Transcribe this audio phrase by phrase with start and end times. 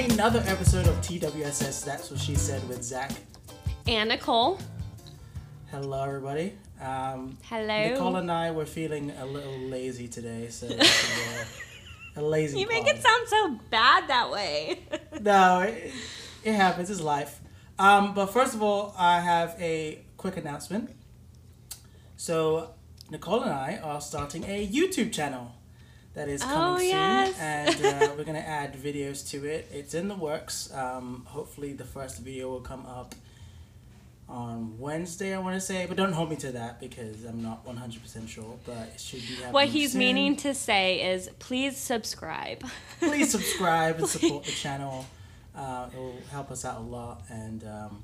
[0.00, 1.84] another episode of TWSS.
[1.84, 3.12] That's what she said with Zach.
[3.86, 4.58] And Nicole.
[5.70, 6.54] Hello, everybody.
[6.80, 7.90] Um, Hello.
[7.90, 12.58] Nicole and I were feeling a little lazy today, so a, a lazy.
[12.58, 12.96] You make pod.
[12.96, 14.80] it sound so bad that way.
[15.20, 15.92] No, it,
[16.42, 16.90] it happens.
[16.90, 17.40] It's life.
[17.78, 20.90] Um, but first of all, I have a quick announcement.
[22.16, 22.74] So,
[23.10, 25.52] Nicole and I are starting a YouTube channel
[26.14, 29.68] that is coming Oh, soon, and uh, we're gonna add videos to it.
[29.72, 30.72] It's in the works.
[30.72, 33.14] Um, hopefully, the first video will come up
[34.28, 35.34] on Wednesday.
[35.34, 38.28] I want to say, but don't hold me to that because I'm not 100 percent
[38.28, 38.56] sure.
[38.64, 39.34] But it should be.
[39.50, 39.98] what he's soon.
[39.98, 42.64] meaning to say is please subscribe.
[43.00, 45.06] please subscribe and support the channel.
[45.54, 48.02] Uh, it will help us out a lot, and um,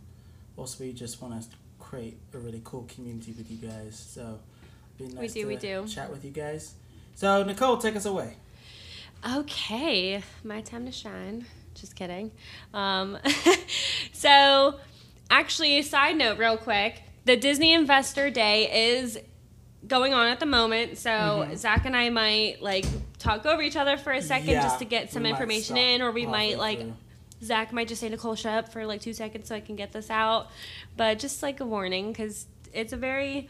[0.57, 3.97] also we just want to create a really cool community with you guys.
[3.99, 4.39] So
[5.01, 5.87] nice do, to we do.
[5.87, 6.75] chat with you guys.
[7.15, 8.35] So Nicole, take us away.
[9.37, 11.45] Okay, my time to shine.
[11.75, 12.31] Just kidding.
[12.73, 13.19] Um,
[14.13, 14.81] so,
[15.31, 19.19] actually, side note, real quick the Disney Investor Day is
[19.87, 20.97] going on at the moment.
[20.99, 21.55] So, Mm-hmm.
[21.57, 22.87] Zach and I might like
[23.19, 26.13] talk over each other for a second Yeah, just to get some information in, or
[26.13, 26.81] we might like.
[26.81, 26.95] through.
[27.43, 29.93] Zach might just say, Nicole, shut up for like two seconds so I can get
[29.93, 30.49] this out.
[30.97, 33.49] But just like a warning, because it's a very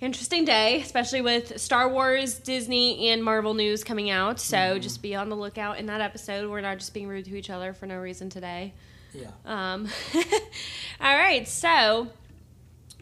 [0.00, 4.40] interesting day, especially with Star Wars, Disney, and Marvel news coming out.
[4.40, 4.80] So Mm-hmm.
[4.80, 6.50] just be on the lookout in that episode.
[6.50, 8.74] We're not just being rude to each other for no reason today.
[9.14, 9.30] Yeah.
[9.46, 9.88] Um,
[11.00, 12.08] all right, so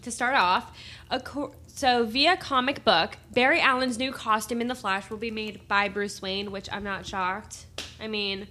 [0.03, 0.77] to start off,
[1.11, 5.33] a co- so via comic book, Barry Allen's new costume in the Flash will be
[5.33, 7.67] made by Bruce Wayne, which I'm not shocked.
[8.01, 8.47] I mean,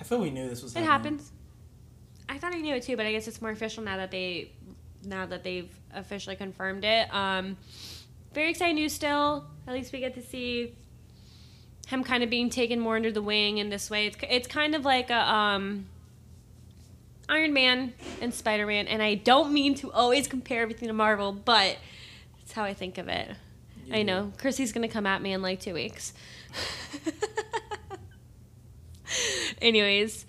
[0.00, 0.76] I feel we knew this was.
[0.76, 1.14] it happening.
[1.14, 1.32] happens.
[2.28, 4.52] I thought I knew it too, but I guess it's more official now that they
[5.04, 7.12] now that they've officially confirmed it.
[7.14, 7.56] Um,
[8.34, 9.44] very exciting news still.
[9.66, 10.74] At least we get to see
[11.88, 14.06] him kind of being taken more under the wing in this way.
[14.06, 15.86] It's it's kind of like a um,
[17.28, 21.32] Iron Man and Spider Man, and I don't mean to always compare everything to Marvel,
[21.32, 21.76] but
[22.38, 23.30] that's how I think of it.
[23.90, 24.02] I Yeah.
[24.02, 26.12] know Chrissy's gonna come at me in like two weeks.
[29.62, 30.26] Anyways,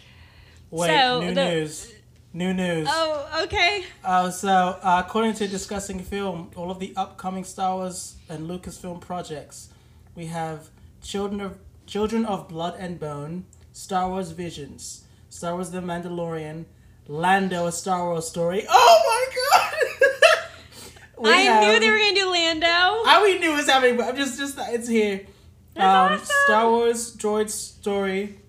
[0.71, 1.91] Wait, So, new the- news.
[2.39, 2.87] New news.
[2.89, 3.83] oh okay.
[4.01, 9.01] Uh, so, uh, according to Discussing Film, all of the upcoming Star Wars and Lucasfilm
[9.01, 9.67] projects,
[10.15, 10.69] we have
[11.03, 16.63] Children of Children of Blood and Bone, Star Wars Visions, Star Wars: The Mandalorian,
[17.09, 18.65] Lando: A Star Wars Story.
[18.69, 21.25] Oh my god!
[21.25, 22.67] I knew they were gonna do Lando.
[22.67, 25.25] I we knew it was happening, but I'm just just it's here.
[25.73, 26.35] That's um, awesome.
[26.45, 28.39] Star Wars Droid Story,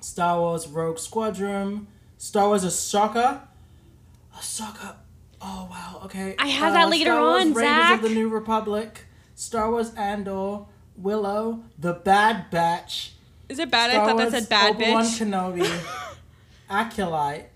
[0.00, 1.88] Star Wars Rogue Squadron,
[2.18, 3.42] Star Wars Ahsoka,
[4.34, 4.96] Ahsoka.
[5.40, 6.34] Oh wow, okay.
[6.38, 7.94] I have that uh, later Star Wars on, Raiders Zach.
[8.02, 9.04] of the New Republic,
[9.34, 10.66] Star Wars Andor,
[10.96, 13.12] Willow, The Bad Batch.
[13.48, 13.90] Is it bad?
[13.90, 15.18] Star I thought Wars that said bad Obi-Wan bitch.
[15.58, 16.16] Kenobi,
[16.70, 17.50] Acolyte,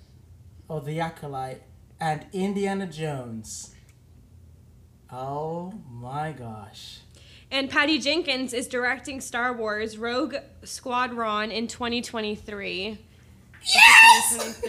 [0.69, 1.63] or the Acolyte,
[1.99, 3.75] and Indiana Jones.
[5.11, 7.01] Oh my gosh.
[7.51, 12.99] And Patty Jenkins is directing Star Wars Rogue Squadron in 2023.
[13.63, 14.63] Yes!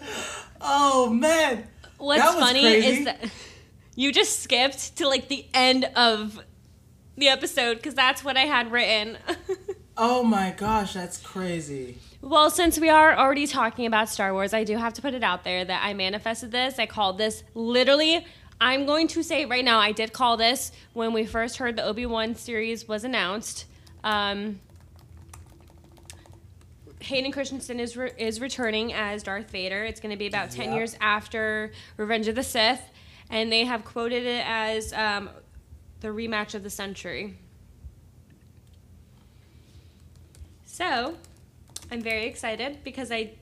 [0.60, 1.64] oh man.
[1.98, 2.88] What's That was funny crazy.
[2.88, 3.30] is that
[3.94, 6.40] you just skipped to like the end of
[7.16, 9.18] the episode because that's what I had written.
[9.94, 11.98] Oh my gosh, that's crazy.
[12.22, 15.22] Well, since we are already talking about Star Wars, I do have to put it
[15.22, 16.78] out there that I manifested this.
[16.78, 18.26] I called this literally.
[18.58, 21.84] I'm going to say right now, I did call this when we first heard the
[21.84, 23.66] Obi Wan series was announced.
[24.02, 24.60] Um,
[27.02, 29.84] Hayden Christensen is re- is returning as Darth Vader.
[29.84, 30.76] It's going to be about ten Yep.
[30.76, 32.82] years after Revenge of the Sith,
[33.30, 35.30] and they have quoted it as um,
[36.00, 37.36] the rematch of the century.
[40.64, 41.16] So,
[41.90, 43.32] I'm very excited because I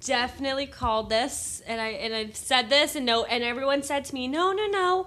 [0.00, 4.14] definitely called this and I and I've said this and no and everyone said to
[4.14, 5.06] me, "No, no, no.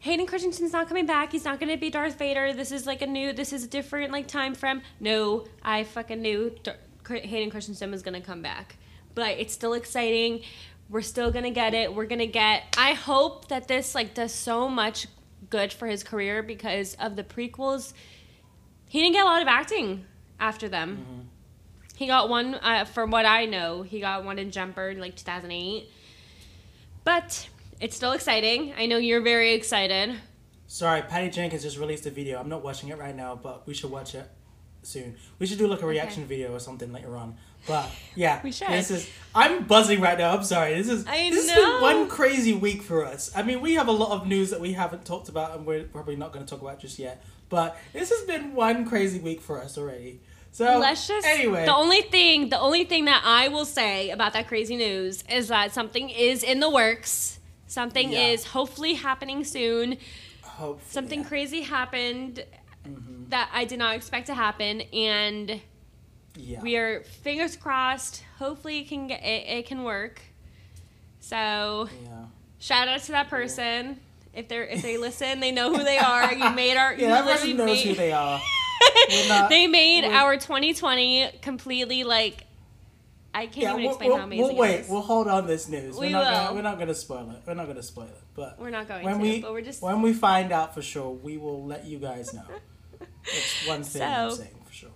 [0.00, 1.32] Hayden Christensen's not coming back.
[1.32, 2.52] He's not going to be Darth Vader.
[2.52, 6.20] This is like a new this is a different like time frame." No, I fucking
[6.20, 6.76] knew Dar-
[7.08, 8.76] Hayden Christensen was going to come back.
[9.14, 10.42] But it's still exciting.
[10.88, 11.94] We're still going to get it.
[11.94, 15.06] We're going to get I hope that this like does so much
[15.48, 17.92] good for his career because of the prequels.
[18.86, 20.04] He didn't get a lot of acting
[20.38, 21.28] after them.
[21.96, 25.16] He got one, uh, from what I know, he got one in Jumper in like
[25.16, 25.88] 2008.
[27.04, 27.48] But
[27.80, 28.74] it's still exciting.
[28.76, 30.16] I know you're very excited.
[30.66, 32.38] Sorry, Patty Jenkins just released a video.
[32.38, 34.30] I'm not watching it right now, but we should watch it
[34.82, 35.16] soon.
[35.38, 37.36] We should do like a reaction video or something later on.
[37.66, 38.68] But yeah, We should.
[38.68, 39.10] This is.
[39.34, 40.34] I'm buzzing right now.
[40.36, 40.74] I'm sorry.
[40.74, 41.06] This is.
[41.06, 43.32] I this has been one crazy week for us.
[43.34, 45.84] I mean, we have a lot of news that we haven't talked about, and we're
[45.84, 47.24] probably not going to talk about just yet.
[47.48, 50.20] But this has been one crazy week for us already.
[50.52, 51.64] So Let's just anyway.
[51.64, 55.48] The only thing, the only thing that I will say about that crazy news is
[55.48, 57.39] that something is in the works.
[57.70, 58.26] Something Yeah.
[58.30, 59.96] is hopefully happening soon.
[60.42, 61.28] hopefully, Something yeah.
[61.28, 62.44] crazy happened
[62.86, 63.28] Mm-hmm.
[63.28, 65.60] that I did not expect to happen, and
[66.34, 66.60] Yeah.
[66.62, 68.24] we are fingers crossed.
[68.38, 70.20] Hopefully, it can get it, it can work.
[71.20, 72.24] So yeah.
[72.58, 74.00] shout out to that person.
[74.34, 76.32] If they're if they listen, they know who they are.
[76.32, 78.40] You made our Yeah, you that person knows made- who they are.
[79.28, 82.44] Not- they made our 2020 completely like
[83.32, 84.74] I can't Yeah, even we'll, explain we'll, how amazing we'll wait.
[84.74, 84.88] it is.
[84.88, 85.96] We'll hold on this news.
[85.96, 86.30] We we're not will.
[86.32, 87.42] Gonna, we're not gonna spoil it.
[87.46, 88.20] We're not gonna spoil it.
[88.34, 90.82] But We're not going when to, we but we're just when we find out for
[90.82, 92.42] sure, we will let you guys know.
[93.24, 94.88] It's one thing I'm saying for sure.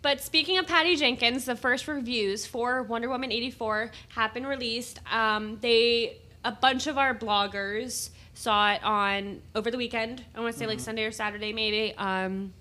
[0.00, 5.00] But speaking of Patty Jenkins, the first reviews for Wonder Woman 84 have been released.
[5.12, 10.24] Um, they a bunch of our bloggers saw it on over the weekend.
[10.34, 10.84] I want to say like Mm-hmm.
[10.84, 11.94] Sunday or Saturday maybe.
[11.96, 12.52] Um,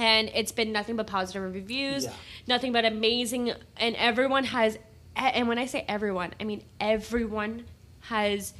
[0.00, 2.12] and it's been nothing but positive reviews, Yeah.
[2.46, 4.78] nothing but amazing, and everyone has.
[5.14, 7.64] And when I say everyone, I mean everyone
[8.00, 8.54] has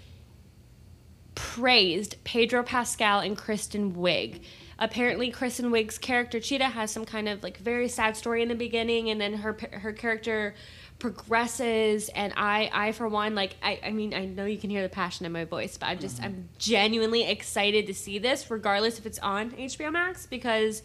[1.34, 4.42] praised Pedro Pascal and Kristen Wiig.
[4.78, 8.54] Apparently, Kristen Wiig's character Cheetah has some kind of like very sad story in the
[8.54, 10.54] beginning, and then her her character
[10.98, 12.10] progresses.
[12.10, 14.88] And I, I for one, like I, I mean, I know you can hear the
[14.88, 16.26] passion in my voice, but I'm just mm-hmm.
[16.26, 20.82] I'm genuinely excited to see this, regardless if it's on HBO Max, because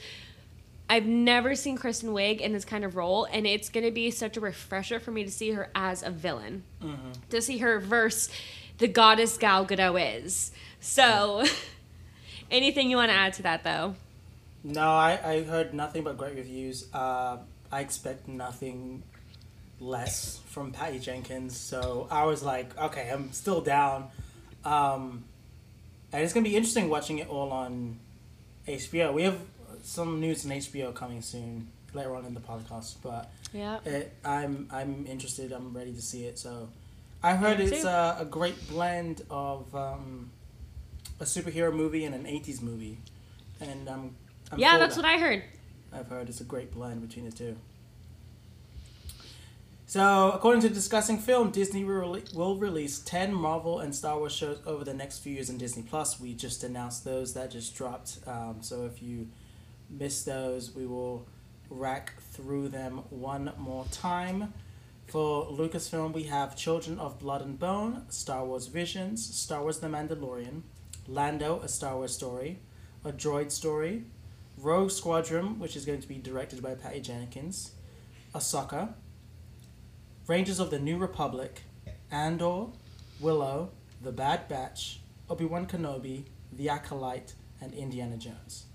[0.89, 4.37] I've never seen Kristen Wiig in this kind of role, and it's gonna be such
[4.37, 6.63] a refresher for me to see her as a villain,
[7.29, 8.29] to see her verse
[8.77, 10.51] the goddess Gal Gadot is.
[10.79, 11.43] So,
[12.51, 13.95] anything you want to add to that, though?
[14.63, 16.87] No, I, I heard nothing but great reviews.
[16.93, 17.37] Uh,
[17.71, 19.03] I expect nothing
[19.79, 21.57] less from Patty Jenkins.
[21.57, 24.09] So I was like, okay, I'm still down.
[24.63, 25.25] Um,
[26.11, 27.99] and it's gonna be interesting watching it all on
[28.67, 29.13] HBO.
[29.13, 29.39] We have
[29.85, 33.79] some news on HBO coming soon later on in the podcast, but Yeah.
[33.85, 35.51] it, I'm I'm interested.
[35.51, 36.37] I'm ready to see it.
[36.39, 36.69] So
[37.23, 40.31] I heard Me it's a, great blend of um,
[41.19, 42.97] a superhero movie and an '80s movie,
[43.61, 44.15] and um,
[44.51, 45.03] I'm Yeah, that's that.
[45.03, 45.43] what I heard.
[45.93, 47.55] I've heard it's a great blend between the two.
[49.87, 54.57] So, according to Discussing Film, Disney will, will release 10 Marvel and Star Wars shows
[54.65, 56.19] over the next few years on Disney Plus.
[56.19, 58.17] We just announced those, that just dropped.
[58.25, 59.27] Um, so, if you
[59.97, 61.27] missed those, we will
[61.69, 64.53] rack through them one more time.
[65.07, 69.87] For Lucasfilm, we have Children of Blood and Bone, Star Wars Visions, Star Wars The
[69.87, 70.61] Mandalorian,
[71.07, 72.59] Lando, A Star Wars Story,
[73.03, 74.03] A Droid Story,
[74.57, 77.71] Rogue Squadron, which is going to be directed by Patty Jenkins,
[78.33, 78.93] Ahsoka,
[80.27, 81.61] Rangers of the New Republic,
[82.09, 82.67] Andor,
[83.19, 83.69] Willow,
[84.01, 88.65] The Bad Batch, Obi Wan Kenobi, The Acolyte, and Indiana Jones.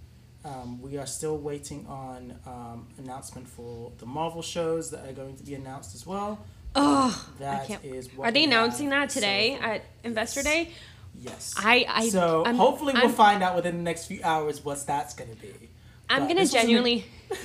[0.45, 5.37] Um, we are still waiting on um, announcement for the Marvel shows that are going
[5.37, 6.45] to be announced as well.
[6.75, 7.85] Oh, I can't.
[7.85, 10.71] is what Are they announcing that today so at Investor Day?
[11.21, 11.53] Yes.
[11.59, 14.87] I, I so I'm, hopefully we'll I'm, find out within the next few hours what
[14.87, 15.53] that's going to be.
[16.09, 17.05] I'm wasn't a- genuinely.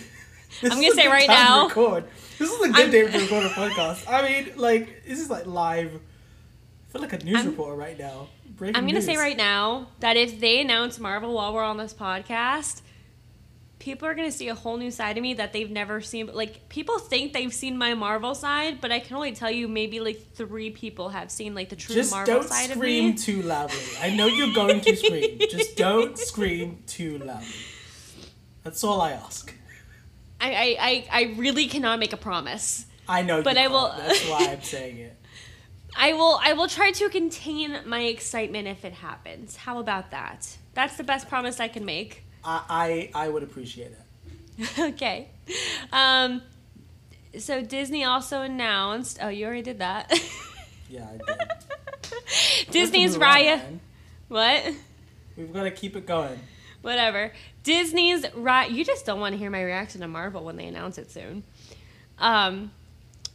[0.61, 2.05] This I'm gonna say right to now- record.
[2.39, 4.09] This is a good I'm- day to record a podcast.
[4.09, 5.91] I mean, like this is like live.
[5.95, 8.29] I feel like a news reporter right now.
[8.55, 11.93] Breaking I'm gonna say right now that if they announce Marvel while we're on this
[11.93, 12.81] podcast,
[13.79, 16.27] people are gonna see a whole new side of me that they've never seen.
[16.33, 19.99] Like people think they've seen my Marvel side, but I can only tell you maybe
[19.99, 23.77] like three people have seen like the true Just Marvel don't scream too loudly.
[24.01, 25.37] I know you're going to scream.
[25.49, 27.47] Just don't scream too loudly.
[28.63, 29.53] That's all I ask.
[30.41, 32.85] I, I, I, I really cannot make a promise.
[33.07, 33.93] I know, But I will-.
[33.97, 35.17] That's why I'm saying it.
[35.95, 39.55] I will I will try to contain my excitement if it happens.
[39.55, 40.57] How about that?
[40.73, 42.23] That's the best promise I can make.
[42.43, 44.79] I I, I would appreciate it.
[44.79, 45.29] okay.
[45.91, 46.41] Um,
[47.37, 49.19] so Disney also announced.
[49.21, 50.11] Oh, you already did that.
[50.87, 52.69] Yeah, I did.
[52.71, 53.79] Disney's Move on, Raya.
[54.27, 54.73] What?
[55.35, 56.39] We've got to keep it going.
[56.83, 57.31] Whatever.
[57.63, 58.69] Disney's Raya.
[58.69, 61.43] You just don't want to hear my reaction to Marvel when they announce it soon.
[62.19, 62.71] Um,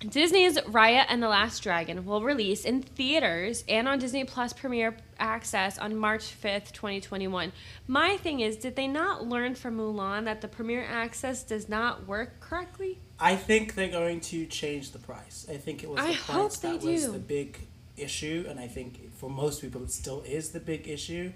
[0.08, 4.96] Disney's Raya and the Last Dragon will release in theaters and on Disney Plus Premiere
[5.18, 7.52] Access on March 5th, 2021.
[7.86, 12.06] My thing is, did they not learn from Mulan that the Premiere Access does not
[12.06, 12.98] work correctly?
[13.18, 15.46] I think they're going to change the price.
[15.50, 17.58] I think it was the I price that was the big
[17.98, 21.32] issue, and I think for most people it still is the big issue.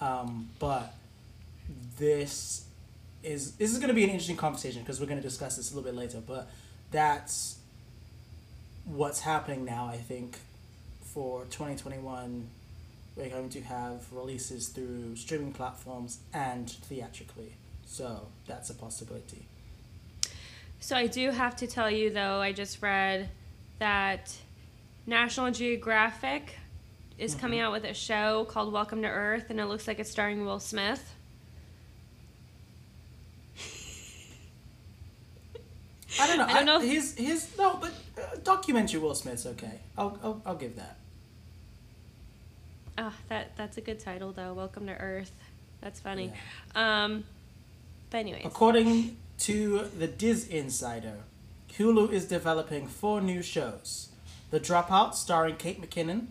[0.00, 0.94] Um, but
[1.96, 2.64] this
[3.22, 5.70] is this is going to be an interesting conversation because we're going to discuss this
[5.70, 6.20] a little bit later.
[6.26, 6.50] But
[6.90, 7.59] that's
[8.84, 9.86] what's happening now.
[9.86, 10.38] I think
[11.02, 12.48] for twenty twenty one,
[13.16, 17.52] we're going to have releases through streaming platforms and theatrically.
[17.86, 19.46] So that's a possibility.
[20.78, 23.28] So I do have to tell you though, I just read
[23.78, 24.34] that
[25.06, 26.56] National Geographic
[27.18, 27.40] is Mm-hmm.
[27.40, 30.46] coming out with a show called Welcome to Earth, and it looks like it's starring
[30.46, 31.14] Will Smith.
[36.18, 36.44] I don't know.
[36.46, 39.80] I don't know if- His his no, but uh, documentary Will Smith's okay.
[39.96, 40.96] I'll, I'll I'll give that.
[42.98, 44.52] Ah, that that's a good title though.
[44.52, 45.30] Welcome to Earth.
[45.80, 46.32] That's funny.
[46.74, 47.24] Um,
[48.10, 51.18] but anyways, According to the DisInsider,
[51.78, 54.08] Hulu is developing four new shows:
[54.50, 56.26] The Dropout, starring Kate McKinnon;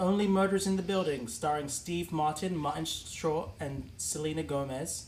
[0.00, 5.06] Only Murders in the Building, starring Steve Martin, Martin Short, and Selena Gomez;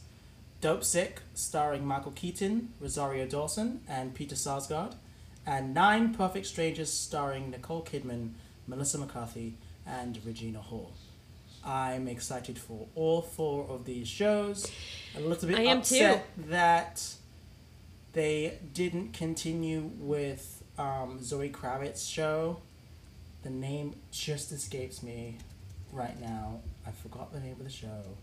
[0.62, 4.94] Dopesick, starring Michael Keaton, Rosario Dawson, and Peter Sarsgaard;
[5.44, 8.30] and Nine Perfect Strangers, starring Nicole Kidman,
[8.68, 9.54] Melissa McCarthy,
[9.84, 10.92] and Regina Hall.
[11.64, 14.70] I'm excited for all four of these shows.
[15.16, 17.04] A little bit I am upset that
[18.12, 22.60] they didn't continue with um, Zoe Kravitz's show.
[23.42, 25.38] The name just escapes me
[25.92, 26.60] right now.
[26.86, 28.16] I forgot the name of the show.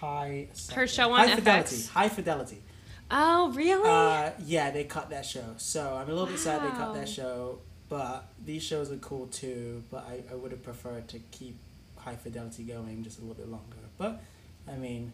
[0.00, 0.48] High.
[0.72, 1.76] Her show High on Fidelity.
[1.76, 1.88] FX.
[1.88, 2.62] High Fidelity.
[3.10, 3.88] oh really?
[3.88, 5.54] Uh, yeah, they cut that show.
[5.56, 7.58] So I'm a little bit sad they cut that show.
[7.88, 9.84] But these shows are cool too.
[9.90, 11.56] But I, I would have preferred to keep
[11.96, 13.76] High Fidelity going just a little bit longer.
[13.98, 14.20] But
[14.68, 15.12] I mean,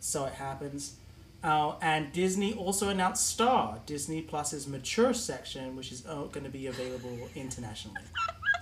[0.00, 0.96] so it happens.
[1.42, 6.68] Uh, and Disney also announced Star, Disney Plus's mature section, which is going to be
[6.68, 8.00] available internationally.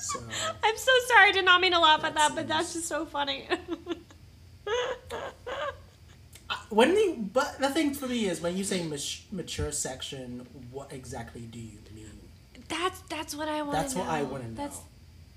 [0.00, 0.18] So
[0.64, 1.28] I'm so sorry.
[1.28, 3.48] I did not mean to laugh at that, but that's just so funny.
[6.72, 10.92] when you, but the thing for me is when you say mat- mature section, what
[10.92, 12.08] exactly do you mean?
[12.68, 13.72] that's that's what I want.
[13.72, 14.54] That's what I wanna know.
[14.54, 14.78] That's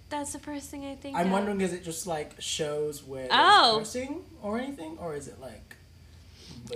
[0.10, 1.18] that's the first thing I think.
[1.18, 1.32] I'm of.
[1.34, 3.78] wondering, is it just like shows where Oh.
[3.80, 5.76] cursing or anything, or is it like?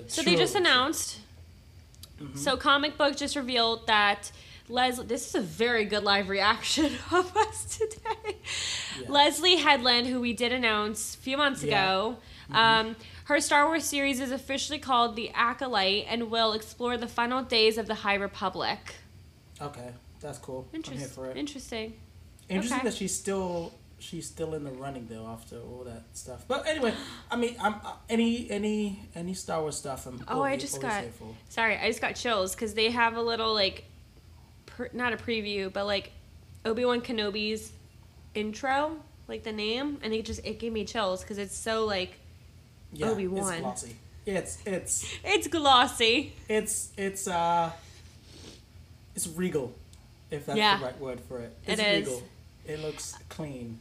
[0.08, 1.20] So they just announced.
[2.22, 2.38] Mm-hmm.
[2.38, 4.32] So comic book just revealed that
[4.68, 5.06] Leslie.
[5.06, 8.38] This is a very good live reaction of us today.
[9.02, 9.10] Yeah.
[9.10, 11.70] Leslie Headland, who we did announce a few months Yeah.
[11.84, 12.18] ago,
[12.52, 17.44] um, her Star Wars series is officially called The Acolyte and will explore the final
[17.44, 18.80] days of the High Republic.
[19.62, 20.68] Okay, that's cool.
[20.74, 21.38] I'm here for it.
[21.38, 21.94] Interesting.
[22.48, 22.90] Interesting okay.
[22.90, 26.46] that she's still she's still in the running though after all that stuff.
[26.48, 26.94] But anyway,
[27.30, 30.08] I mean, I'm uh, any any any Star Wars stuff.
[30.08, 31.04] I'm Oh, I just got-
[31.50, 33.86] Sorry, I just got chills because they have a little like,
[34.66, 36.12] per, not a preview, but like
[36.66, 37.72] Obi Wan Kenobi's
[38.34, 42.19] intro, like the name, and it just it gave me chills because it's so like
[42.94, 43.54] yeah, Obi-Wan.
[43.54, 43.96] It's glossy.
[44.26, 46.34] It's it's it's glossy.
[46.48, 47.72] it's it's uh
[49.16, 49.74] it's regal,
[50.32, 50.78] if that's Yeah.
[50.78, 51.56] the right word for it.
[51.66, 52.24] It It's regal.
[52.68, 53.80] It looks clean.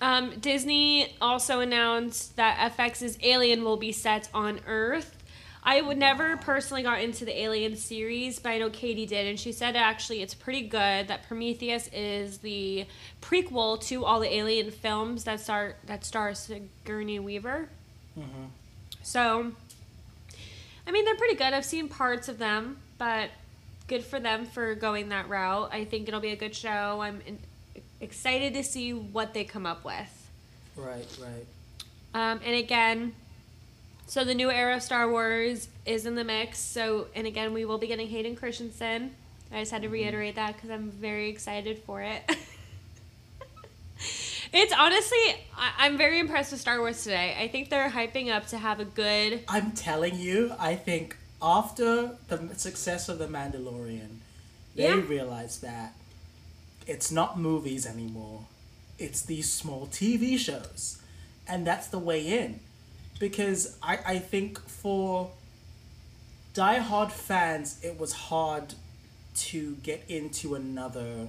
[0.00, 5.22] Um, Disney also announced that FX's Alien will be set on Earth.
[5.62, 9.38] I would never personally got into the Alien series, but I know Katie did, and
[9.40, 11.08] she said actually it's pretty good.
[11.08, 12.86] That Prometheus is the
[13.22, 17.68] prequel to all the Alien films that star that star Sigourney Weaver.
[18.14, 18.46] Hmm
[19.02, 19.52] So,
[20.86, 21.52] I mean, they're pretty good.
[21.52, 23.30] I've seen parts of them, but
[23.86, 25.70] good for them for going that route.
[25.72, 27.00] I think it'll be a good show.
[27.00, 27.38] I'm in,
[28.00, 30.30] excited to see what they come up with.
[30.76, 31.46] Right, right.
[32.14, 33.14] Um, and again,
[34.06, 36.58] so the new era of Star Wars is in the mix.
[36.58, 39.14] So, and again, we will be getting Hayden Christensen.
[39.52, 42.22] I just had to reiterate that because I'm very excited for it.
[44.54, 45.18] it's honestly,
[45.56, 47.36] I, I'm very impressed with Star Wars today.
[47.38, 49.40] I think they're hyping up to have a good.
[49.48, 54.18] I'm telling you, I think after the success of The Mandalorian,
[54.74, 55.02] they Yeah.
[55.06, 55.92] realized that
[56.86, 58.46] it's not movies anymore.
[58.98, 60.98] It's these small TV shows.
[61.46, 62.60] And that's the way in.
[63.18, 65.30] Because I, I think for
[66.54, 68.74] diehard fans, it was hard
[69.36, 71.28] to get into another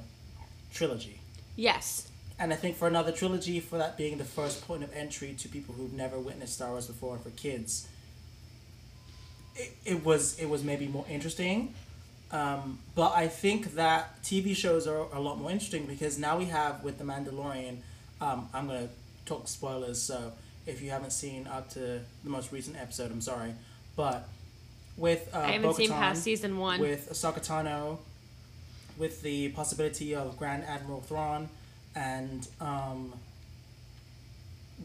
[0.73, 1.19] trilogy.
[1.55, 2.07] Yes.
[2.37, 5.47] And I think for another trilogy, for that being the first point of entry to
[5.47, 7.87] people who've never witnessed Star Wars before, for kids,
[9.55, 11.73] it, it was it was maybe more interesting.
[12.31, 16.45] Um, but I think that TV shows are a lot more interesting because now we
[16.45, 17.77] have with the Mandalorian.
[18.19, 18.89] Um, I'm gonna
[19.25, 20.33] talk spoilers, so
[20.65, 23.53] if you haven't seen up to the most recent episode, I'm sorry.
[23.95, 24.27] But
[24.97, 26.79] with uh, I haven't seen Bo-Katan, past season one.
[26.79, 27.99] with Ahsoka Tano,
[28.97, 31.49] with the possibility of Grand Admiral Thrawn,
[31.95, 33.13] and um,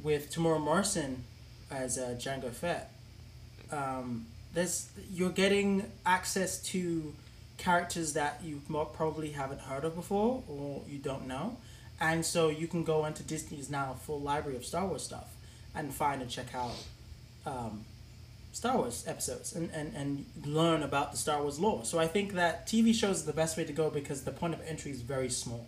[0.02, 1.24] with Temuera Morrison
[1.70, 2.92] as uh, Jango Fett.
[3.70, 7.12] Um, there's you're getting access to
[7.56, 8.60] characters that you
[8.94, 11.56] probably haven't heard of before or you don't know,
[12.00, 15.34] and so you can go into Disney's now full library of Star Wars stuff
[15.74, 16.74] and find and check out
[17.46, 17.84] um,
[18.52, 21.84] Star Wars episodes and, and, and learn about the Star Wars lore.
[21.84, 24.54] So I think that TV shows are the best way to go because the point
[24.54, 25.66] of entry is very small.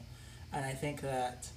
[0.53, 1.49] And I think that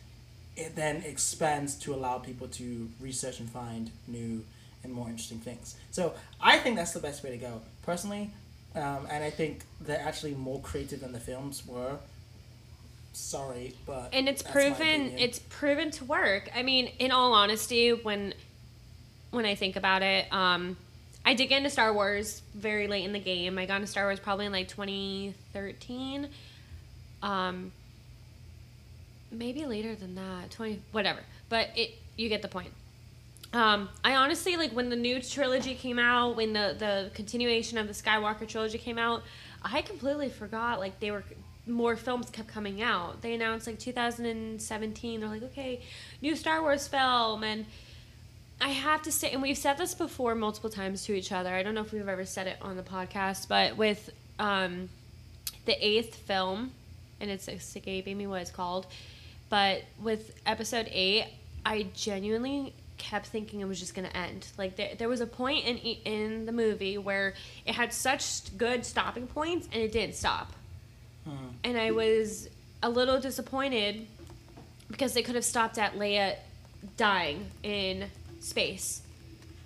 [0.56, 4.44] it then expands to allow people to research and find new
[4.84, 5.76] and more interesting things.
[5.92, 8.30] So I think that's the best way to go, personally.
[8.76, 11.98] Um, and I think they're actually more creative than the films were.
[13.14, 18.34] Sorry, but and it's proven it's proven to work i mean in all honesty when
[19.32, 20.76] when i think about it um
[21.24, 24.04] i did get into star wars very late in the game i got into star
[24.04, 26.28] wars probably in like 2013
[27.24, 27.72] um
[29.38, 32.72] maybe later than that 20 whatever but it you get the point
[33.56, 37.88] um, I honestly like when the new trilogy came out, when the the continuation of
[37.88, 39.24] the Skywalker trilogy came out,
[39.64, 41.24] I completely forgot like they were
[41.66, 43.22] more films kept coming out.
[43.22, 45.20] They announced like 2017.
[45.20, 45.82] They're like, okay,
[46.22, 47.66] new Star Wars film, and
[48.60, 51.54] I have to say, and we've said this before multiple times to each other.
[51.54, 54.90] I don't know if we've ever said it on the podcast, but with um,
[55.66, 56.72] the eighth film,
[57.22, 58.88] and it's escaping me what it's called,
[59.50, 61.28] but with episode eight,
[61.66, 64.48] I genuinely kept thinking it was just going to end.
[64.58, 67.34] Like there, there was a point in in the movie where
[67.66, 70.54] it had such good stopping points and it didn't stop.
[71.26, 71.50] Hmm.
[71.64, 72.50] And I was
[72.84, 74.08] a little disappointed
[74.90, 76.36] because they could have stopped at Leia
[76.98, 78.06] dying in
[78.40, 79.02] space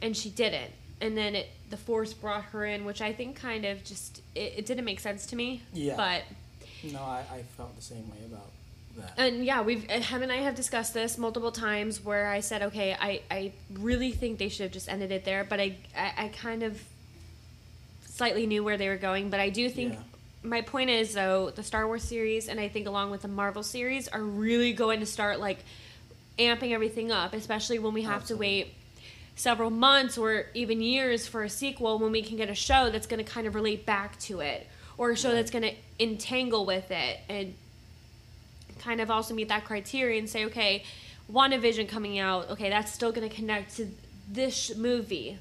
[0.02, 0.72] and she didn't.
[1.02, 4.54] And then it the force brought her in, which I think kind of just it,
[4.58, 5.62] it didn't make sense to me.
[5.74, 5.96] Yeah.
[5.96, 6.24] But
[6.92, 8.50] No, I, I felt the same way about
[9.01, 9.13] that.
[9.18, 12.62] and yeah, we've uh, Hem and I have discussed this multiple times where I said,
[12.63, 16.13] okay, I, I really think they should have just ended it there, but I, I,
[16.25, 16.82] I kind of
[18.06, 19.29] slightly knew where they were going.
[19.29, 20.00] But I do think Yeah.
[20.44, 23.63] my point is though the Star Wars series and I think along with the Marvel
[23.63, 25.60] series are really going to start like
[26.38, 28.62] amping everything up, especially when we have Absolutely.
[28.63, 28.74] to wait
[29.36, 33.08] several months or even years for a sequel when we can get a show that's
[33.08, 36.65] going to kind of relate back to it or a show that's going to entangle
[36.65, 37.54] with it and
[38.80, 40.84] kind of also meet that criteria and say okay
[41.32, 43.88] WandaVision coming out okay that's still going to connect to
[44.32, 45.38] this movie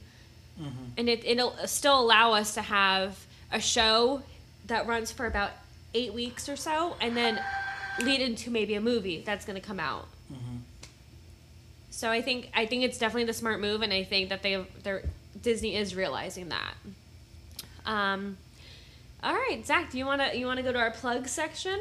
[0.97, 4.23] and it, it'll still allow us to have a show
[4.67, 5.51] that runs for about
[5.95, 7.41] eight weeks or so and then
[8.03, 10.09] lead into maybe a movie that's going to come out
[11.99, 14.65] so I think I think it's definitely the smart move, and I think that they
[14.85, 15.03] they're
[15.43, 16.75] Disney is realizing that.
[17.85, 18.37] Um,
[19.21, 21.77] all right, Zach, do you wanna you wanna go to our plug section?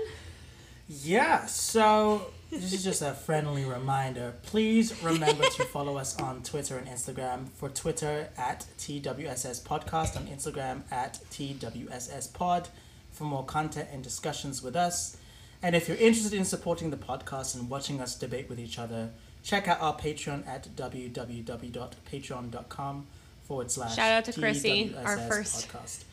[0.89, 4.35] Yeah, so this is just a friendly reminder.
[4.43, 7.49] Please remember to follow us on Twitter and Instagram.
[7.49, 12.69] For Twitter at TWSS Podcast, on Instagram at TWSS Pod
[13.11, 15.17] for more content and discussions with us.
[15.61, 19.09] And if you're interested in supporting the podcast and watching us debate with each other,
[19.43, 23.07] check out our Patreon at www.patreon.com
[23.43, 26.03] forward slash Shout out to Chrissy, our first- podcast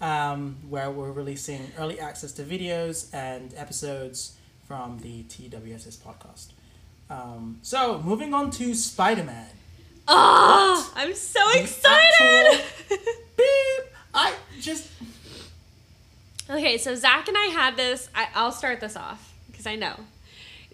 [0.00, 6.48] um, where we're releasing early access to videos and episodes from the TWSS podcast.
[7.08, 9.48] Um, so, moving on to Spider Man.
[10.08, 12.62] Oh, I'm so excited!
[13.36, 13.84] Beep!
[14.14, 14.88] I just.
[16.48, 18.08] Okay, so Zach and I had this.
[18.14, 19.96] I, I'll start this off because I know.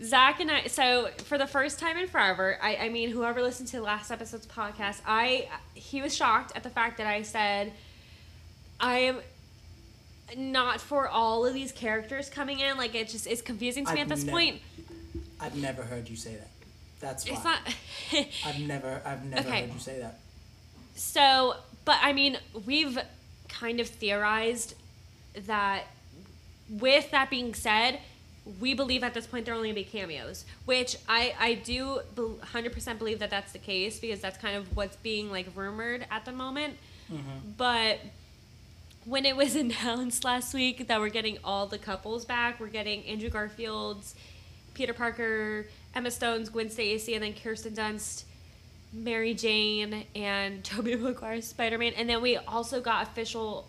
[0.02, 3.68] Zach and I, so for the first time in forever, I, I mean, whoever listened
[3.68, 7.72] to last episode's podcast, I he was shocked at the fact that I said
[8.82, 9.20] I am
[10.36, 12.76] not for all of these characters coming in.
[12.76, 14.60] Like it just is confusing to me I've at this never- point.
[15.40, 16.48] I've never heard you say that.
[17.00, 17.34] That's why.
[17.34, 18.46] It's not.
[18.46, 19.62] I've never, I've never Okay.
[19.62, 20.18] heard you say that.
[20.94, 22.98] So, but I mean, we've
[23.48, 24.74] kind of theorized
[25.46, 25.84] that
[26.68, 27.98] with that being said,
[28.60, 31.54] we believe at this point there are only going to be cameos, which I, I
[31.54, 35.48] do bel- 100% believe that that's the case because that's kind of what's being like
[35.56, 36.76] rumored at the moment.
[37.12, 37.50] Mm-hmm.
[37.56, 37.98] But
[39.04, 43.04] when it was announced last week that we're getting all the couples back, we're getting
[43.04, 44.14] Andrew Garfield's,
[44.74, 48.24] Peter Parker, Emma Stone's, Gwen Stacy, and then Kirsten Dunst.
[48.92, 53.68] Mary Jane and Tobey Maguire's Spider Man, and then we also got official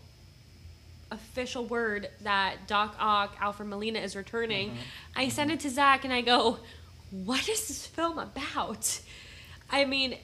[1.12, 4.70] official word that Doc Ock, Alfred Molina is returning.
[4.70, 4.80] Mm-hmm.
[5.16, 6.60] I sent it to Zach and I go,
[7.12, 9.00] "What is this film about?"
[9.72, 10.18] I mean,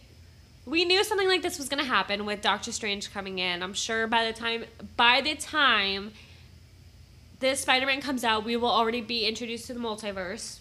[0.69, 3.63] we knew something like this was going to happen with Doctor Strange coming in.
[3.63, 6.12] I'm sure by the time by the time
[7.39, 10.60] this Spider-Man comes out, we will already be introduced to the multiverse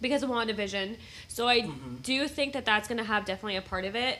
[0.00, 0.96] because of WandaVision.
[1.28, 1.96] So I mm-hmm.
[2.02, 4.18] do think that that's going to have definitely a part of it.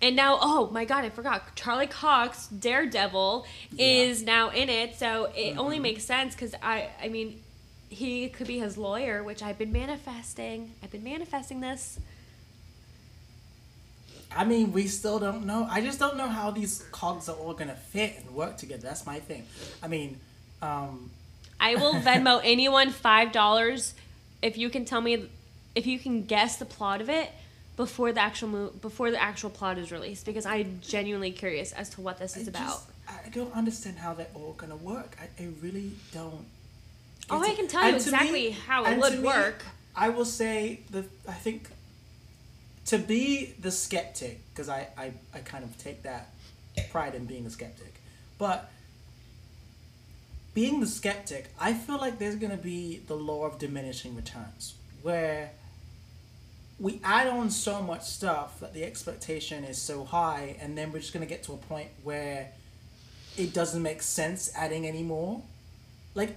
[0.00, 1.54] And now, oh my God, I forgot.
[1.54, 3.46] Charlie Cox, Daredevil,
[3.78, 4.96] is now in it.
[4.96, 5.60] So it mm-hmm.
[5.60, 7.40] only makes sense because I, I mean,
[7.88, 10.72] he could be his lawyer, which I've been manifesting.
[10.82, 11.98] I've been manifesting this.
[14.36, 15.66] I mean, we still don't know.
[15.70, 18.82] I just don't know how these cogs are all gonna fit and work together.
[18.82, 19.44] That's my thing.
[19.82, 20.18] I mean,
[20.62, 21.10] um,
[21.60, 23.94] I will Venmo anyone five dollars
[24.42, 25.28] if you can tell me
[25.74, 27.30] if you can guess the plot of it
[27.76, 31.90] before the actual mo- before the actual plot is released because I'm genuinely curious as
[31.90, 32.66] to what this is I about.
[32.66, 35.16] just- I don't understand how they're all gonna work.
[35.20, 36.46] I, I really don't.
[37.30, 39.62] Oh, I can tell you exactly how it would me, work.
[39.94, 41.68] I will say the I think
[42.86, 46.30] to be the skeptic because I, I I kind of take that
[46.90, 47.94] pride in being a skeptic,
[48.38, 48.70] but
[50.54, 55.50] being the skeptic, I feel like there's gonna be the law of diminishing returns where
[56.78, 60.98] we add on so much stuff that the expectation is so high, and then we're
[61.00, 62.48] just gonna get to a point where
[63.36, 65.42] it doesn't make sense adding any more.
[66.14, 66.36] Like,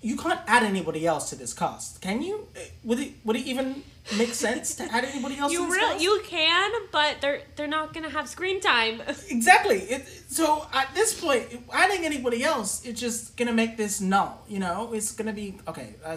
[0.00, 2.46] you can't add anybody else to this cast, can you?
[2.56, 3.82] Uh, Would it would it even
[4.18, 5.52] make sense to add anybody else?
[5.52, 9.02] You really you can, but they're they're not gonna have screen time.
[9.30, 9.78] Exactly.
[9.78, 14.44] It, so at this point, adding anybody else, it's just gonna make this null.
[14.48, 15.94] You know, it's gonna be okay.
[16.04, 16.16] Uh,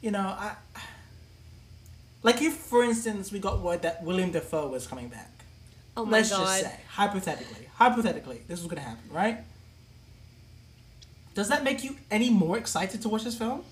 [0.00, 0.56] you know, I
[2.22, 5.30] like if, for instance, we got word that William Dafoe was coming back.
[5.96, 6.12] Oh my god.
[6.12, 6.40] Let's god.
[6.40, 9.38] just say, hypothetically, hypothetically, this was gonna happen, right?
[11.34, 13.64] Does that make you any more excited to watch this film?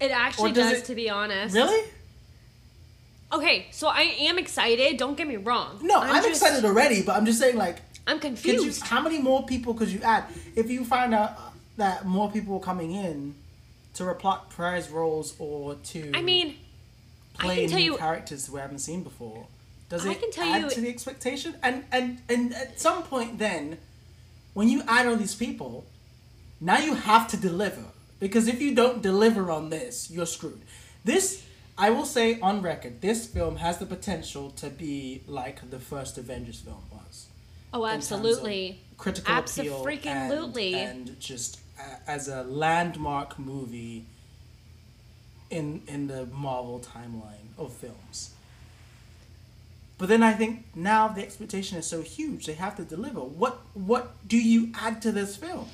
[0.00, 1.54] It actually does does, it- to be honest.
[1.54, 1.88] Really?
[3.34, 4.96] Okay, so I am excited.
[4.96, 5.78] Don't get me wrong.
[5.82, 8.64] No, I'm, just- excited already, but I'm just saying, like, I'm confused.
[8.82, 11.40] you, how many more people could you add if you find out uh,
[11.78, 13.34] that more people are coming in
[13.94, 16.56] to reprise roles or to I mean,
[17.38, 19.46] I play can tell new you- characters we haven't seen before?
[19.88, 21.56] Does I it can tell add you- to the expectation?
[21.62, 23.78] And and and at some point, then,
[24.52, 25.86] when you add all these people,
[26.60, 27.84] now you have to deliver
[28.20, 30.60] because if you don't deliver on this, you're screwed.
[31.04, 31.42] This.
[31.76, 36.18] I will say on record, this film has the potential to be like the first
[36.18, 37.26] Avengers film was
[37.74, 38.80] oh, absolutely.
[38.96, 44.06] critical appeal and, and just uh, as a landmark movie
[45.50, 48.30] in in the Marvel timeline of films.
[49.98, 53.20] But then I think now the expectation is so huge they have to deliver.
[53.20, 55.68] What what do you add to this film?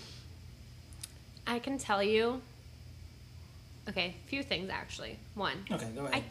[1.47, 2.43] I can tell you.
[3.90, 5.18] Okay, a few things actually.
[5.35, 6.24] One, Okay, go I, ahead.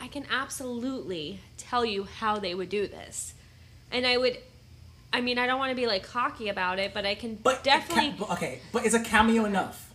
[0.00, 3.34] I can absolutely tell you how they would do this,
[3.90, 4.38] and I would.
[5.12, 7.62] I mean, I don't want to be like cocky about it, but I can but
[7.62, 8.14] definitely.
[8.18, 9.90] ca- okay, but is a cameo enough?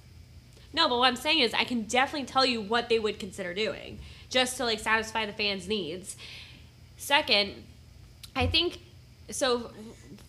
[0.73, 3.53] No, but what I'm saying is I can definitely tell you what they would consider
[3.53, 3.97] doing
[4.29, 6.15] just to like satisfy the fans' needs.
[6.97, 7.63] Second,
[8.35, 8.79] I think
[9.31, 9.71] so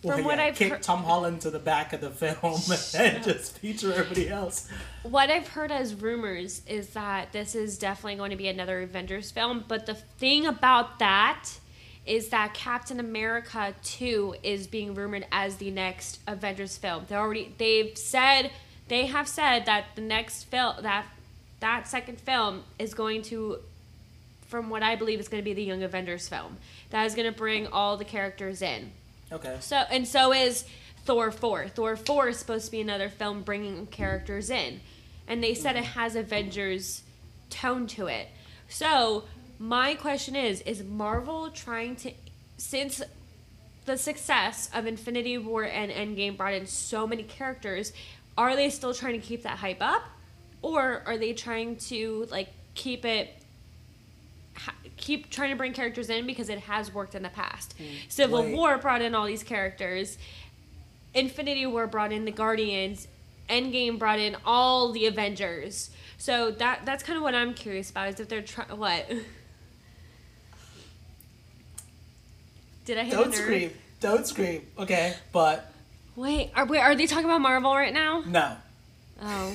[0.01, 2.61] from Well, what I've kick heard, Tom Holland to the back of the film
[2.97, 4.69] and just feature everybody else.
[5.03, 9.31] what I've heard as rumors is that this is definitely going to be another Avengers
[9.31, 11.49] film, but the thing about that
[12.05, 17.05] is that Captain America 2 is being rumored as the next Avengers film.
[17.07, 18.51] They already they've said
[18.87, 21.05] they have said that the next film that
[21.59, 23.59] that second film is going to
[24.47, 26.57] from what I believe is going to be the Young Avengers film.
[26.89, 28.91] That is going to bring all the characters in.
[29.31, 29.57] Okay.
[29.59, 30.65] So and so is
[31.05, 31.69] Thor 4.
[31.69, 34.81] Thor 4 is supposed to be another film bringing characters in.
[35.27, 37.03] And they said it has Avengers
[37.49, 38.27] tone to it.
[38.67, 39.25] So,
[39.59, 42.11] my question is is Marvel trying to
[42.57, 43.01] since
[43.85, 47.91] the success of Infinity War and Endgame brought in so many characters,
[48.37, 50.03] are they still trying to keep that hype up
[50.61, 53.38] or are they trying to like keep it
[54.99, 57.73] keep trying to bring characters in because it has worked in the past.
[57.79, 57.85] Mm.
[58.09, 58.55] Civil Wait.
[58.55, 60.17] War brought in all these characters.
[61.13, 63.07] Infinity War brought in the Guardians.
[63.49, 65.89] Endgame brought in all the Avengers.
[66.17, 69.09] So that that's kind of what I'm curious about is if they're trying what.
[72.85, 73.71] Did I hit Don't scream.
[73.99, 74.65] Don't scream.
[74.77, 75.71] Okay, but
[76.15, 78.23] Wait, are wait, are they talking about Marvel right now?
[78.27, 78.57] no.
[79.21, 79.53] Oh,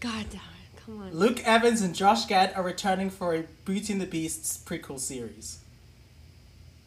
[0.00, 0.40] god damn!
[0.86, 1.12] Come on.
[1.12, 5.58] Luke Evans and Josh Gad are returning for a Beauty and the Beasts prequel series.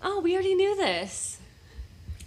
[0.02, 1.38] Oh, we already knew this.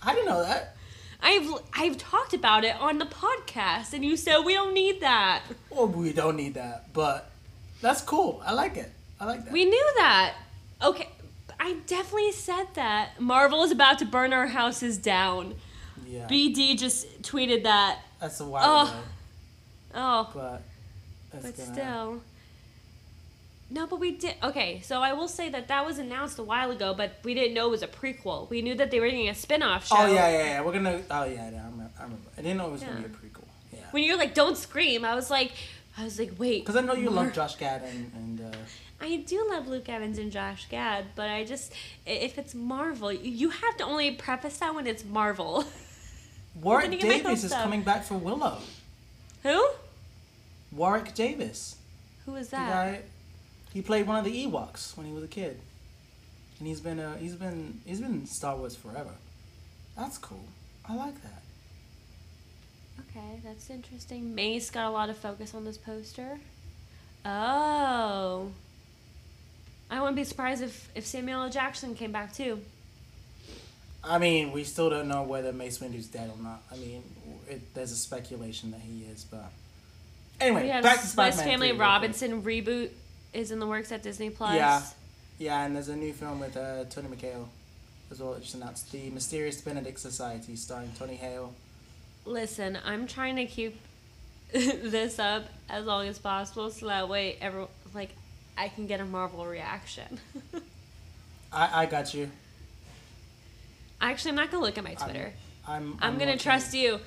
[0.03, 0.77] I didn't know that.
[1.23, 5.43] I've I've talked about it on the podcast, and you said we don't need that.
[5.71, 7.31] Well, we don't need that, but
[7.81, 8.43] that's cool.
[8.45, 8.91] I like it.
[9.21, 9.53] I like that.
[9.53, 10.35] We knew that.
[10.83, 11.09] Okay,
[11.61, 13.21] I definitely said that.
[13.21, 15.55] Marvel is about to burn our houses down.
[16.07, 18.01] yeah, BD just tweeted that.
[18.21, 18.83] that's a while Oh.
[18.85, 18.93] ago,
[19.95, 20.63] Oh, but
[21.33, 22.21] that's but gonna still.
[23.71, 24.35] No, but we did.
[24.43, 27.55] Okay, so I will say that that was announced a while ago, but we didn't
[27.55, 28.51] know it was a prequel.
[28.51, 29.95] We knew that they were doing a spin off show.
[29.99, 30.61] Oh yeah, yeah, yeah.
[30.63, 31.01] We're gonna.
[31.11, 32.29] Oh yeah, yeah I, remember, I remember.
[32.37, 33.07] I didn't know it was gonna Yeah.
[33.07, 33.45] be a prequel.
[33.73, 33.79] Yeah.
[33.93, 35.53] When you're like, don't scream, I was like,
[35.97, 36.63] I was like, wait.
[36.67, 38.57] Because I know you love Josh Gad and, and uh,
[39.01, 41.73] I do love Luke Evans and Josh Gad, but I just
[42.07, 45.65] i- if it's Marvel, you have to only preface that when it's Marvel.
[46.61, 47.63] Warwick my Davis is up.
[47.63, 48.59] coming back for Willow.
[49.45, 49.67] Who?
[50.73, 51.77] Warwick Davis.
[52.27, 52.69] Who is The that?
[52.71, 53.01] guy,
[53.73, 55.59] he played one of the Ewoks when he was a kid,
[56.59, 59.11] and he's been uh, he's been he's been in Star Wars forever.
[59.97, 60.45] That's cool.
[60.89, 61.43] I like that.
[63.11, 64.35] Okay, that's interesting.
[64.35, 66.39] Mace got a lot of focus on this poster.
[67.25, 68.51] Oh.
[69.91, 71.51] I wouldn't be surprised if, if Samuel L.
[71.51, 72.61] Jackson came back too.
[74.03, 76.63] I mean, we still don't know whether Mace Windu's dead or not.
[76.73, 77.03] I mean,
[77.49, 79.51] it, there's a speculation that he is, but
[80.43, 81.45] anyway, We have back to Swiss Spider-Man.
[81.45, 81.81] Family 3 real.
[81.81, 82.91] Robinson reboot
[83.33, 84.55] is in the works at Disney Plus.
[84.55, 84.83] Yeah.
[85.39, 87.47] Yeah, and there's a new film with uh, Tony McHale
[88.11, 88.35] as well.
[88.35, 91.53] that just announced the Mysterious Benedict Society, starring Tony Hale.
[92.25, 93.81] Listen, I'm trying to keep
[94.53, 98.11] this up as long as possible so that way everyone like
[98.57, 100.21] I can get a Marvel reaction.
[101.53, 102.31] I, I got you.
[104.01, 105.33] Actually, I'm not gonna look at my Twitter.
[105.67, 105.97] I'm.
[106.01, 107.01] I'm, gonna looking- trust you.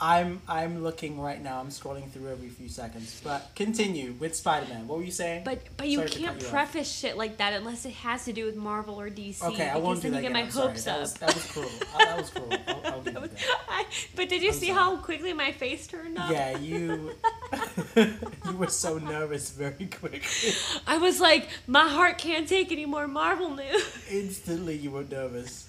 [0.00, 0.40] I'm.
[0.48, 1.58] I'm looking right now.
[1.60, 3.20] I'm scrolling through every few seconds.
[3.24, 4.86] But continue with Spider-Man.
[4.88, 5.44] What were you saying?
[5.44, 6.52] But but you Sorry can't you off.
[6.52, 9.42] preface shit like that unless it has to do with Marvel or DC.
[9.42, 11.00] Okay, I won't do that get my hopes that up.
[11.00, 11.70] Was, that was cruel.
[11.98, 12.52] That was cruel.
[12.66, 13.30] I'll, I'll give you.
[13.68, 14.78] I, but did you I'm see sorry.
[14.78, 16.30] how quickly my face turned up?
[16.30, 17.12] Yeah, you.
[17.96, 20.52] you were so nervous very quickly.
[20.86, 23.84] I was like, my heart can't take any more Marvel news.
[24.10, 25.68] Instantly, you were nervous.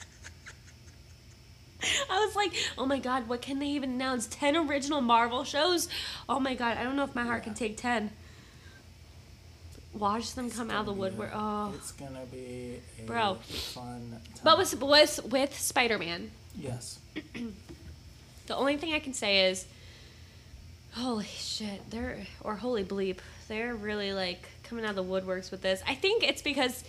[2.10, 4.28] I was like, oh my god, what can they even announce?
[4.28, 5.88] 10 original Marvel shows?
[6.28, 8.12] Oh my god, I don't know if my heart can take 10.
[9.94, 11.32] Watch them come out of the woodwork.
[11.34, 11.74] Oh.
[11.76, 13.36] It's gonna be a Bro.
[13.42, 14.12] fun.
[14.12, 14.44] Time.
[14.44, 17.00] But with, with, with Spider Man, yes.
[18.48, 19.66] the only thing I can say is,
[20.94, 25.62] holy shit, they're, or holy bleep, they're really like coming out of the woodworks with
[25.62, 25.82] this.
[25.88, 26.84] I think it's because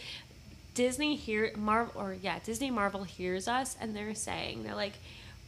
[0.79, 4.93] Disney here Marvel or yeah, Disney Marvel hears us and they're saying they're like,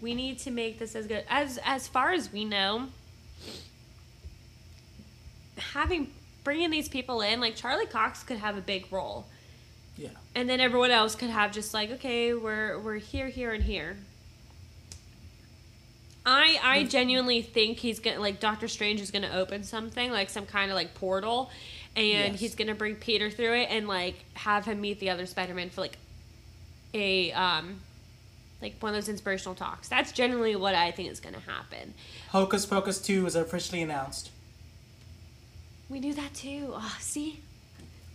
[0.01, 2.89] we need to make this as good as as far as we know.
[5.73, 6.11] Having
[6.43, 9.25] bringing these people in, like Charlie Cox could have a big role,
[9.97, 10.09] Yeah.
[10.35, 13.99] and then everyone else could have just like, okay, we're we're here, here, and here.
[16.27, 16.89] I I hmm.
[16.89, 20.75] genuinely think he's gonna like Doctor Strange is gonna open something like some kind of
[20.75, 21.53] like portal,
[21.97, 22.41] and Yes.
[22.41, 25.71] he's gonna bring Peter through it and like have him meet the other Spider Man
[25.71, 25.99] for like
[26.95, 27.81] a um
[28.63, 29.89] like one of those inspirational talks.
[29.89, 31.95] That's generally what I think is gonna happen.
[32.31, 34.31] Hocus Pocus 2 is officially announced.
[35.89, 36.73] We knew that too.
[36.75, 37.41] Oh, see,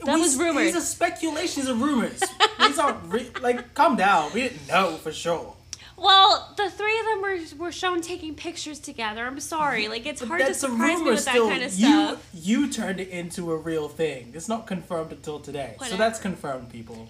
[0.06, 0.66] That We- was rumored.
[0.68, 2.22] These are speculations and rumors.
[2.60, 3.74] these aren't re- like.
[3.74, 4.32] Calm down.
[4.34, 5.56] We didn't know for sure.
[5.98, 9.26] Well, the three of them were were shown taking pictures together.
[9.26, 12.30] I'm sorry, like it's But hard to surprise me with that kind of stuff.
[12.34, 14.32] you turned it into a real thing.
[14.36, 15.76] It's not confirmed until today.
[15.88, 17.08] So that's confirmed, people.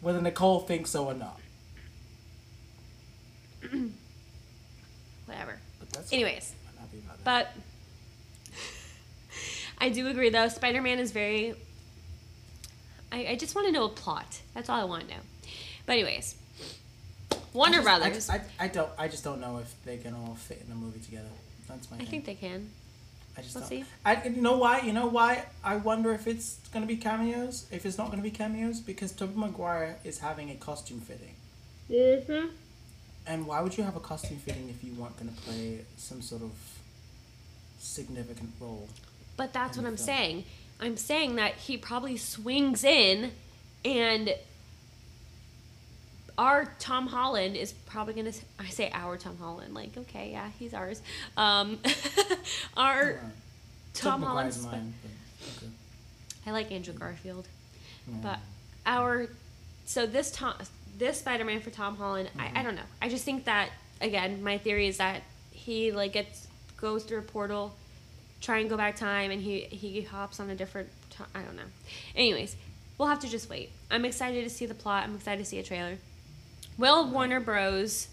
[0.00, 1.40] Whether Nicole thinks so or not.
[5.26, 5.58] Whatever.
[5.78, 7.54] But that's Anyways, I'm happy about that.
[7.54, 8.52] but
[9.78, 10.48] I do agree though.
[10.48, 11.54] Spider Man is very.
[13.12, 14.40] I, I just want to know a plot.
[14.54, 15.20] That's all I want to know.
[15.86, 16.34] But anyways,
[17.54, 18.50] Warner I just- I- Brothers.
[18.58, 18.90] I, I, don't.
[18.98, 21.28] I just don't know if they can all fit in a movie together.
[21.68, 22.08] That's my I thing.
[22.08, 22.68] think they can.
[23.36, 23.68] I just we'll don't.
[23.70, 23.84] see.
[24.04, 24.80] I you know why?
[24.82, 25.44] You know why?
[25.64, 27.66] I wonder if it's gonna be cameos.
[27.72, 31.34] If it's not gonna be cameos, because Tobey Maguire is having a costume fitting.
[31.90, 32.48] Mm-hmm.
[33.26, 36.42] And why would you have a costume fitting if you weren't gonna play some sort
[36.42, 36.52] of
[37.78, 38.88] significant role?
[39.36, 40.06] But that's what I'm film.
[40.06, 40.44] saying.
[40.80, 43.32] I'm saying that he probably swings in
[43.84, 44.34] and
[46.36, 50.48] our Tom Holland is probably going to I say our Tom Holland like okay, yeah,
[50.58, 51.00] he's ours.
[51.36, 51.78] Um
[52.76, 53.20] our Right.
[53.94, 54.80] Tom Took Maguire's okay.
[56.46, 57.46] I like Andrew Garfield.
[58.08, 58.14] Yeah.
[58.22, 58.38] But
[58.84, 59.28] our
[59.84, 60.54] so this Tom
[60.98, 62.82] this Spider-Man for Tom Holland, I, I don't know.
[63.00, 63.70] I just think that
[64.00, 67.74] again, my theory is that he like gets goes through a portal,
[68.40, 70.88] try and go back time, and he he hops on a different.
[71.34, 71.62] I don't know.
[72.16, 72.56] Anyways,
[72.98, 73.70] we'll have to just wait.
[73.90, 75.04] I'm excited to see the plot.
[75.04, 75.96] I'm excited to see a trailer.
[76.76, 78.08] Will Warner Bros.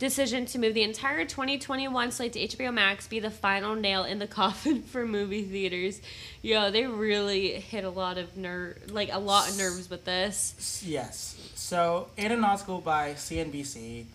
[0.00, 4.18] Decision to move the entire 2021 slate to HBO Max be the final nail in
[4.18, 6.00] the coffin for movie theaters.
[6.42, 10.82] Yo, they really hit a lot of nerve, like a lot of nerves with this.
[10.84, 11.52] Yes.
[11.54, 14.06] So, in an article by CNBC,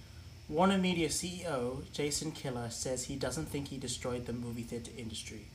[0.50, 5.46] Warner Media CEO Jason Kilar says he doesn't think he destroyed the movie theater industry.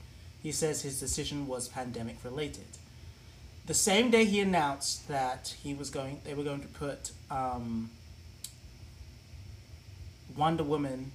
[0.43, 2.65] He says his decision was pandemic related.
[3.67, 7.91] The same day he announced that he was going, they were going to put um,
[10.37, 11.13] Wonder Woman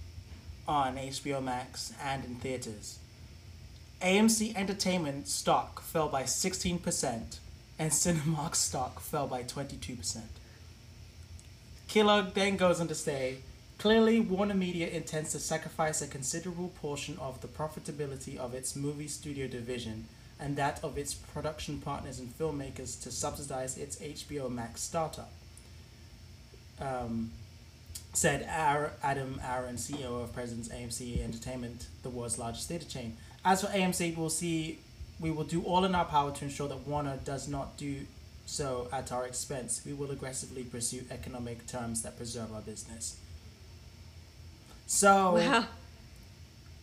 [0.67, 2.97] on HBO Max and in theaters.
[4.01, 7.37] AMC Entertainment stock fell by 16%,
[7.77, 10.21] and Cinemark stock fell by 22%.
[11.87, 13.39] Kellogg then goes on to say,
[13.77, 19.07] clearly Warner Media intends to sacrifice a considerable portion of the profitability of its movie
[19.07, 20.07] studio division
[20.39, 25.31] and that of its production partners and filmmakers to subsidize its HBO Max startup.
[26.79, 27.31] Um,
[28.13, 33.17] said Adam Aron, CEO of President's AMC Entertainment, the world's largest theater chain.
[33.45, 34.79] As for AMC, we'll see.
[35.19, 38.05] We will do all in our power to ensure that Warner does not do
[38.45, 39.81] so at our expense.
[39.85, 43.17] We will aggressively pursue economic terms that preserve our business.
[44.87, 45.65] So, wow.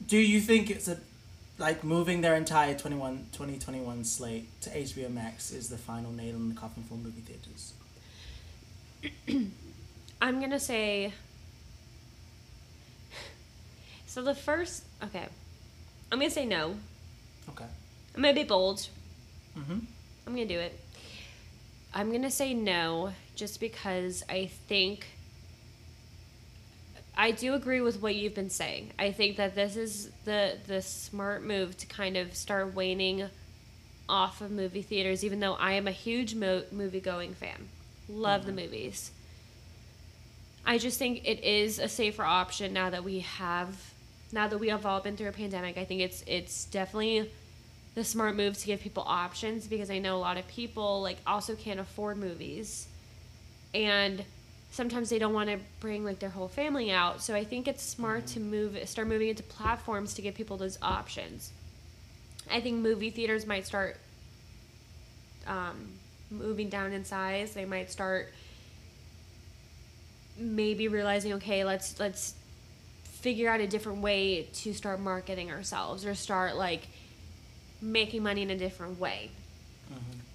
[0.07, 0.99] do you think it's a
[1.59, 6.49] like moving their entire 21, 2021 slate to HBO Max is the final nail in
[6.51, 7.73] the coffin for movie theaters?
[10.21, 11.13] I'm gonna say.
[14.09, 15.27] So the first, okay,
[16.11, 16.77] I'm gonna say no.
[17.51, 17.67] Okay.
[18.15, 18.89] I'm gonna be bold.
[19.59, 19.83] Mhm.
[20.27, 20.79] I'm gonna do it.
[21.93, 25.07] I'm gonna say no, just because I think.
[27.17, 28.93] I do agree with what you've been saying.
[28.99, 33.29] I think that this is the the smart move to kind of start waning
[34.09, 37.69] off of movie theaters, even though I am a huge mo- movie going fan.
[38.09, 38.55] Love mm-hmm.
[38.55, 39.11] the movies.
[40.65, 43.77] I just think it is a safer option now that we have
[44.33, 45.79] now that we have all been through a pandemic.
[45.79, 47.31] I think it's it's definitely
[47.95, 51.17] the smart move to give people options because I know a lot of people like
[51.27, 52.89] also can't afford movies.
[53.73, 54.25] And
[54.77, 57.23] sometimes they don't want to bring like their whole family out.
[57.23, 60.79] So I think it's smart to move start moving into platforms to give people those
[60.83, 61.51] options.
[62.51, 63.97] I think movie theaters might start
[65.47, 65.95] um,
[66.31, 67.55] moving down in size.
[67.55, 68.33] They might start
[70.39, 72.35] maybe realizing okay let's let's
[73.05, 76.87] figure out a different way to start marketing ourselves or start like
[77.81, 79.31] making money in a different way.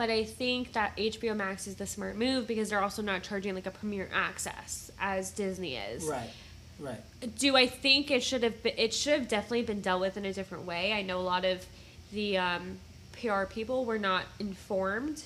[0.01, 3.53] But i think that hbo max is the smart move because they're also not charging
[3.53, 6.03] like a premier access as disney is.
[6.05, 6.31] Right
[6.79, 7.37] right.
[7.37, 10.25] Do i think it should have been it should have definitely been dealt with in
[10.25, 10.91] a different way?
[10.91, 11.63] I know a lot of
[12.11, 12.79] the um,
[13.11, 15.23] pr people were not informed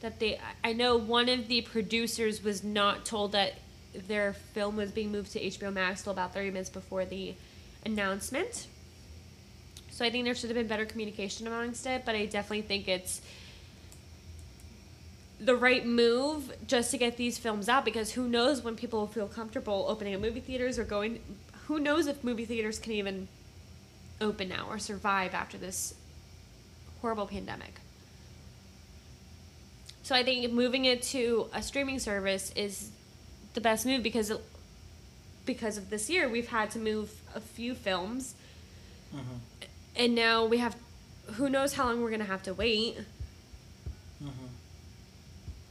[0.00, 3.52] that they i know one of the producers was not told that
[4.08, 7.34] their film was being moved to HBO Max till about 30 minutes before the
[7.84, 8.66] announcement.
[9.90, 12.88] So I think there should have been better communication amongst it, but I definitely think
[12.88, 13.22] it's
[15.38, 19.06] the right move just to get these films out because who knows when people will
[19.06, 21.20] feel comfortable opening up movie theaters or going
[21.66, 23.28] who knows if movie theaters can even
[24.20, 25.94] open now or survive after this
[27.00, 27.80] horrible pandemic.
[30.02, 32.90] So I think moving it to a streaming service is
[33.54, 34.40] the best move because it,
[35.44, 38.34] because of this year we've had to move a few films
[39.14, 39.36] mm-hmm.
[39.96, 40.76] and now we have
[41.34, 42.96] who knows how long we're gonna have to wait.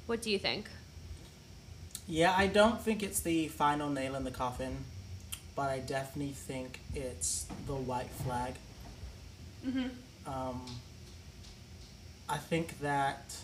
[0.05, 0.69] What do you think
[2.07, 4.77] yeah i don't think it's the final nail in the coffin
[5.55, 8.53] but i definitely think it's the white flag
[9.65, 9.87] mm-hmm.
[10.31, 10.61] um,
[12.29, 13.35] i think that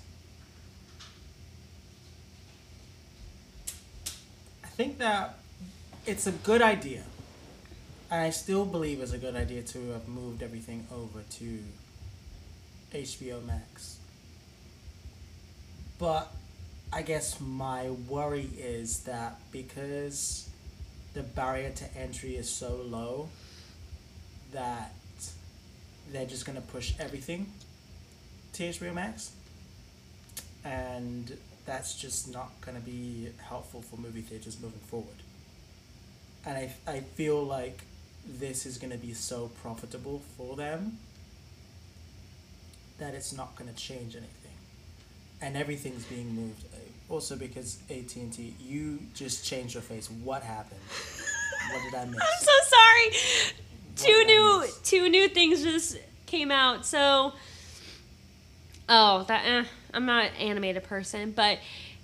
[4.71, 5.38] I think that
[6.06, 7.04] it's a good idea.
[8.10, 11.60] And I still believe it's a good idea to have moved everything over to
[12.93, 13.97] HBO Max.
[16.00, 16.32] But
[16.94, 20.50] I guess my worry is that because
[21.14, 23.30] the barrier to entry is so low
[24.52, 24.94] that
[26.12, 27.48] they're just going to push everything
[28.54, 29.32] to HBO Max.
[30.66, 35.08] And that's just not going to be helpful for movie theaters moving forward.
[36.46, 37.84] And I, I feel like
[38.28, 40.98] this is going to be so profitable for them
[43.00, 44.52] that it's not going to change anything.
[45.42, 46.66] And everything's being moved.
[47.12, 50.09] Also because AT&T, you just changed your face.
[50.24, 50.80] What happened?
[51.72, 52.20] what did I miss?
[52.20, 53.05] I'm so sorry.
[53.07, 53.53] What
[53.95, 56.86] two new two new things just came out.
[56.86, 57.34] So
[58.89, 61.59] oh, that eh, I'm not an animated person, but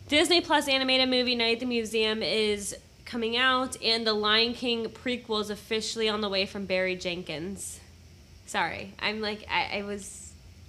[0.08, 4.88] Disney Plus animated movie Night at the Museum is coming out, and the Lion King
[4.88, 7.80] prequel is officially on the way from Barry Jenkins.
[8.45, 10.27] Sorry, I'm like I, I was.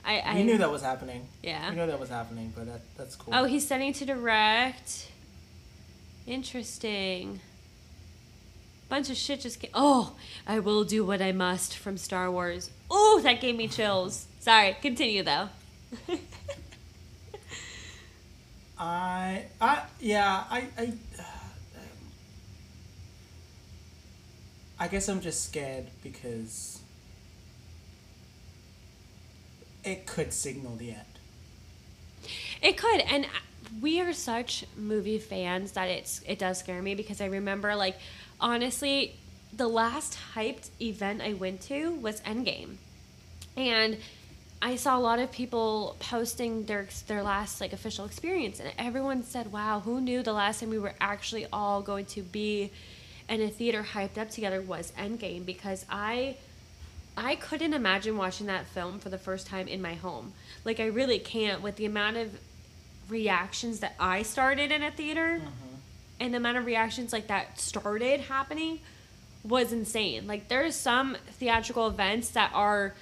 [0.09, 1.29] I, I you knew that was happening.
[1.43, 1.69] Yeah.
[1.69, 3.35] You know that was happening, but that that's cool.
[3.37, 5.09] Oh, he's studying to direct.
[6.27, 7.41] Interesting.
[8.89, 9.71] Bunch of shit just came.
[9.75, 10.15] Oh,
[10.47, 12.71] I will do what I must from Star Wars.
[12.91, 14.27] Oh, that gave me chills.
[14.41, 15.51] Sorry, continue though.
[18.79, 20.93] I, I, yeah, I, I,
[24.79, 26.78] I guess I'm just scared because
[29.89, 31.01] it could signal the end.
[32.63, 33.27] It could, and
[33.81, 37.97] we are such movie fans that it's it does scare me because I remember like
[38.41, 39.15] honestly,
[39.53, 42.77] the last hyped event I went to was Endgame,
[43.57, 43.97] and
[44.61, 49.23] I saw a lot of people posting their their last like official experience, and everyone
[49.23, 52.71] said, "Wow, who knew the last time we were actually all going to be
[53.29, 56.37] in a theater hyped up together was Endgame?" Because I.
[57.19, 60.33] I couldn't imagine watching that film for the first time in my home.
[60.65, 62.31] Like I really can't with the amount of
[63.09, 65.75] reactions that I started in a theater mm-hmm.
[66.21, 68.81] and the amount of reactions like that started happening
[69.43, 70.27] was insane.
[70.27, 72.95] Like there's some theatrical events that are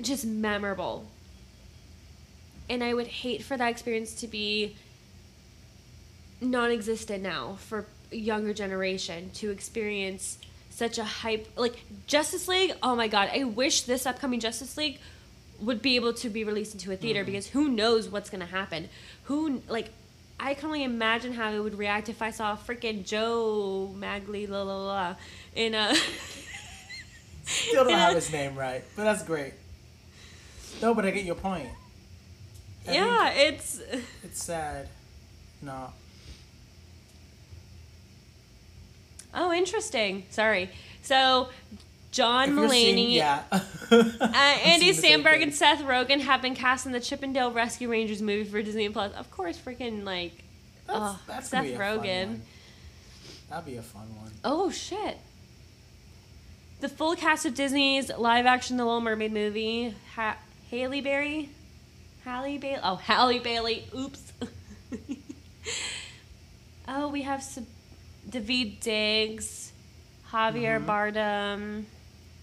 [0.00, 1.06] just memorable.
[2.70, 4.76] And I would hate for that experience to be
[6.40, 10.38] non-existent now for a younger generation to experience
[10.72, 12.72] such a hype like Justice League.
[12.82, 14.98] Oh my god, I wish this upcoming Justice League
[15.60, 17.26] would be able to be released into a theater mm-hmm.
[17.26, 18.88] because who knows what's going to happen.
[19.24, 19.90] Who like
[20.40, 24.62] I can only imagine how it would react if I saw freaking Joe Magli la
[24.62, 25.14] la la
[25.54, 25.94] in a
[27.44, 29.54] Still don't have a- his name right, but that's great.
[30.80, 31.68] No, but I get your point.
[32.88, 33.80] I Yeah, it's
[34.24, 34.88] it's sad.
[35.60, 35.92] No.
[39.34, 40.24] Oh, interesting.
[40.30, 40.70] Sorry.
[41.02, 41.48] So
[42.12, 43.42] John If Mulaney yeah.
[43.50, 43.60] Uh,
[43.90, 48.20] Andy Samberg and Seth Rogen have been cast in the Chip 'n Dale Rescue Rangers
[48.20, 49.12] movie for Disney Plus.
[49.14, 50.32] Of course, freaking like,
[50.86, 52.38] That's, oh, that's Seth gonna be a fun Rogen.
[53.48, 54.30] That'd be a fun one.
[54.44, 55.18] Oh shit!
[56.80, 60.36] The full cast of Disney's live-action The Little Mermaid movie: ha-
[60.70, 61.48] Haley Berry,
[62.24, 62.80] Halle Bailey.
[62.82, 63.84] Oh, Halle Bailey.
[63.96, 64.32] Oops.
[66.88, 67.64] oh, we have Sub-
[68.28, 69.72] Daveed Diggs,
[70.30, 70.86] Javier Mhm.
[70.86, 71.84] Bardem.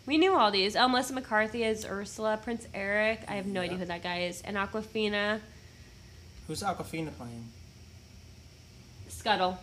[0.05, 0.75] We knew all these.
[0.75, 3.21] Oh, Melissa McCarthy is Ursula, Prince Eric.
[3.27, 4.41] I have no idea who that guy is.
[4.41, 5.41] And Awkwafina,
[6.47, 7.47] Who's Awkwafina playing?
[9.07, 9.59] Scuttle.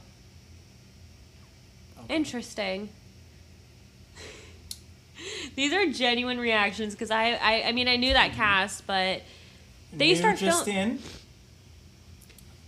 [2.05, 2.15] Okay.
[2.15, 2.89] Interesting.
[5.57, 9.23] These are genuine reactions because I, I, I mean, I knew that cast, but
[9.93, 10.99] they New start just film- in.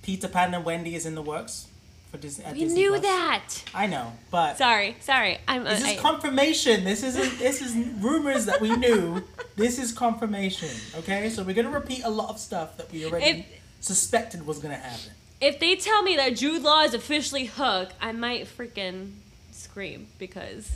[0.02, 1.68] Peter Pan and Wendy is in the works
[2.10, 3.02] for we Disney knew Plus.
[3.02, 3.48] that.
[3.74, 5.38] I know, but Sorry, sorry.
[5.46, 5.64] I'm.
[5.64, 6.84] this I, is confirmation.
[6.84, 7.38] This isn't.
[7.38, 9.22] This is rumors that we knew.
[9.56, 10.70] This is confirmation.
[10.98, 13.46] Okay, so we're gonna repeat a lot of stuff that we already If-
[13.80, 15.12] suspected was gonna happen.
[15.40, 19.12] if they tell me that Jude Law is officially Hook, I might freaking
[19.52, 20.72] scream because.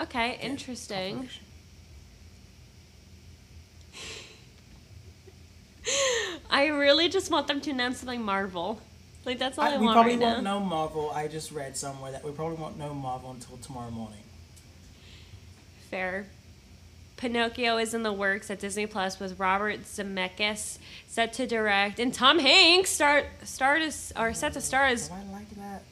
[0.00, 1.28] Okay, interesting.
[6.50, 8.80] I really just want them to announce something Marvel.
[9.24, 10.58] Like that's all I, I, we want probably right won't now.
[10.58, 11.10] know Marvel.
[11.10, 14.18] I just read somewhere that we probably won't know Marvel until tomorrow morning.
[15.90, 16.26] Fair.
[17.16, 22.12] Pinocchio is in the works at Disney Plus with Robert Zemeckis set to direct, and
[22.12, 25.82] Tom Hanks start start as or set to star as Do I like that?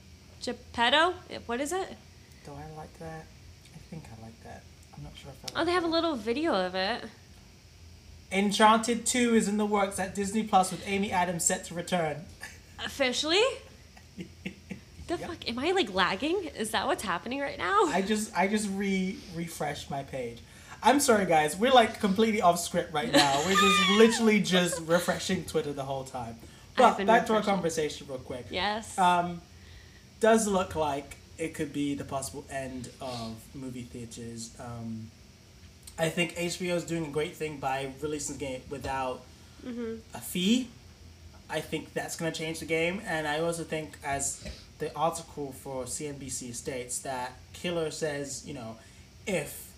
[0.43, 1.15] Geppetto.
[1.47, 1.97] What is it?
[2.45, 3.25] Do I like that?
[3.75, 4.65] I think I like that.
[4.97, 5.61] I'm not sure if I.
[5.61, 7.05] Oh, they have a little video of it.
[8.33, 12.25] Enchanted 2 is in the works at Disney Plus with Amy Adams set to return.
[12.85, 13.43] Officially?
[14.17, 15.21] The Yep.
[15.21, 15.49] fuck?
[15.49, 16.45] Am I like lagging?
[16.57, 17.85] Is that what's happening right now?
[17.87, 20.39] I just I just re refreshed my page.
[20.83, 23.43] I'm sorry guys, we're like completely off script right now.
[23.45, 26.37] We're just literally just refreshing Twitter the whole time.
[26.77, 28.47] But back to our conversation real quick.
[28.51, 28.99] yes.
[28.99, 29.43] Um,
[30.21, 34.51] does look like it could be the possible end of movie theaters.
[34.59, 35.11] Um,
[35.99, 39.23] I think HBO is doing a great thing by releasing the game without
[39.67, 39.95] Mm-hmm.
[40.17, 40.69] a fee.
[41.53, 44.43] I think that's going to change the game, and I also think, as
[44.79, 48.79] the article for CNBC states, that Kilar says, you know,
[49.27, 49.71] if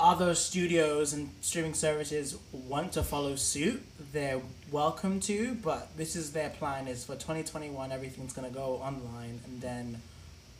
[0.00, 3.80] other studios and streaming services want to follow suit,
[4.12, 4.40] they're
[4.72, 9.40] welcome to, but this is their plan is for 2021 everything's going to go online
[9.44, 10.00] and then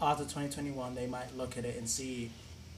[0.01, 2.31] after 2021 they might look at it and see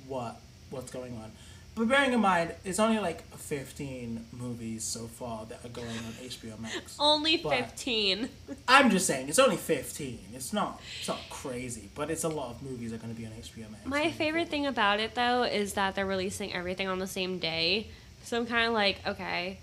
[0.07, 0.41] what
[0.71, 1.33] what's going on.
[1.75, 6.13] But bearing in mind, it's only like 15 movies so far that are going on
[6.21, 6.97] HBO Max.
[6.99, 8.29] Only but- 15.
[8.69, 10.19] I'm just saying, it's only 15.
[10.35, 13.19] It's not it's not crazy, but it's a lot of movies that are going to
[13.21, 13.87] be on HBO Max.
[13.87, 17.87] My favorite thing about it though is that they're releasing everything on the same day.
[18.25, 19.59] So I'm kind of like, okay,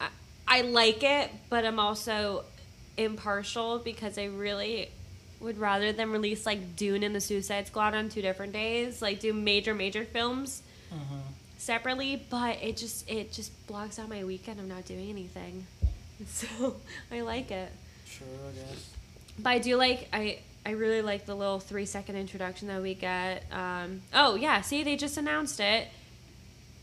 [0.00, 0.08] I,
[0.48, 2.44] I like it, but I'm also
[2.96, 4.90] impartial because I really
[5.40, 9.20] would rather them release like Dune and the Suicide Squad on two different days, like
[9.20, 11.20] do major major films Mhm.
[11.66, 12.24] Separately.
[12.30, 15.66] But it just it just blocks out my weekend of not doing anything.
[16.28, 16.76] So
[17.12, 17.70] I like it.
[18.06, 18.90] Sure, I guess.
[19.38, 22.94] But I do like I I really like the little three second introduction that we
[22.94, 23.44] get.
[23.52, 25.88] Um, oh yeah, see they just announced it.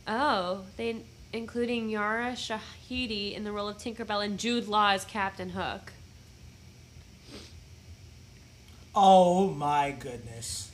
[0.08, 0.98] Oh, they
[1.34, 5.92] including Yara Shahidi in the role of Tinkerbell and Jude Law as Captain Hook.
[8.94, 10.72] Oh my goodness.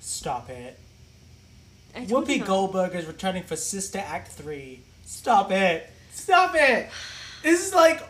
[0.00, 0.78] Stop it.
[1.94, 2.46] I told you Whoopi.
[2.46, 4.80] Goldberg is returning for Sister Act 3.
[5.04, 5.88] Stop it.
[6.12, 6.88] Stop it.
[7.42, 8.02] This is like,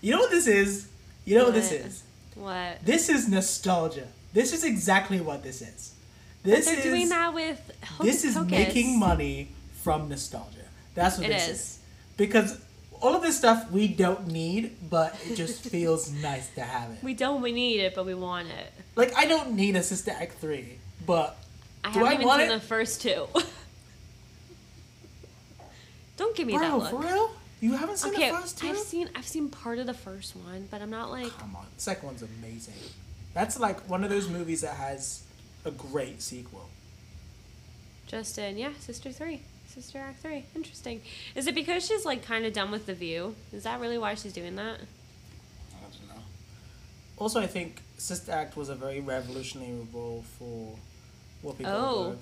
[0.00, 0.88] you know what this is?
[1.24, 2.02] You know what this is?
[2.34, 2.84] What?
[2.84, 4.08] This is nostalgia.
[4.32, 5.94] This is exactly what this is.
[6.42, 8.50] This They're is doing that with Hocus this is Pocus.
[8.50, 9.48] making money
[9.82, 10.66] from nostalgia.
[10.94, 11.50] That's what It this is.
[11.56, 11.78] is.
[12.16, 12.60] Because
[13.00, 17.02] all of this stuff we don't need, but it just feels nice to have it.
[17.02, 18.72] We don't we need it, but we want it.
[18.96, 21.36] Like I don't need a Sister Act 3, but
[21.84, 22.54] I Do haven't I even want seen it?
[22.54, 23.26] the first two.
[26.16, 26.90] don't give me that bro, look.
[26.90, 27.30] for real?
[27.60, 28.68] You haven't seen okay, the first two?
[28.68, 31.66] I've seen I've seen part of the first one, but I'm not like Come on,
[31.74, 32.74] the second one's amazing.
[33.34, 35.22] That's like one of those movies that has
[35.64, 36.68] a great sequel.
[38.06, 38.58] Justin.
[38.58, 40.44] Yeah, Sister Three, Sister Act Three.
[40.54, 41.00] Interesting.
[41.34, 43.34] Is it because she's like kind of done with the View?
[43.52, 44.76] Is that really why she's doing that?
[45.72, 46.22] I don't know.
[47.16, 50.76] Also, I think Sister Act was a very revolutionary role for
[51.44, 51.94] Whoopi Oh.
[51.94, 52.18] Goldberg.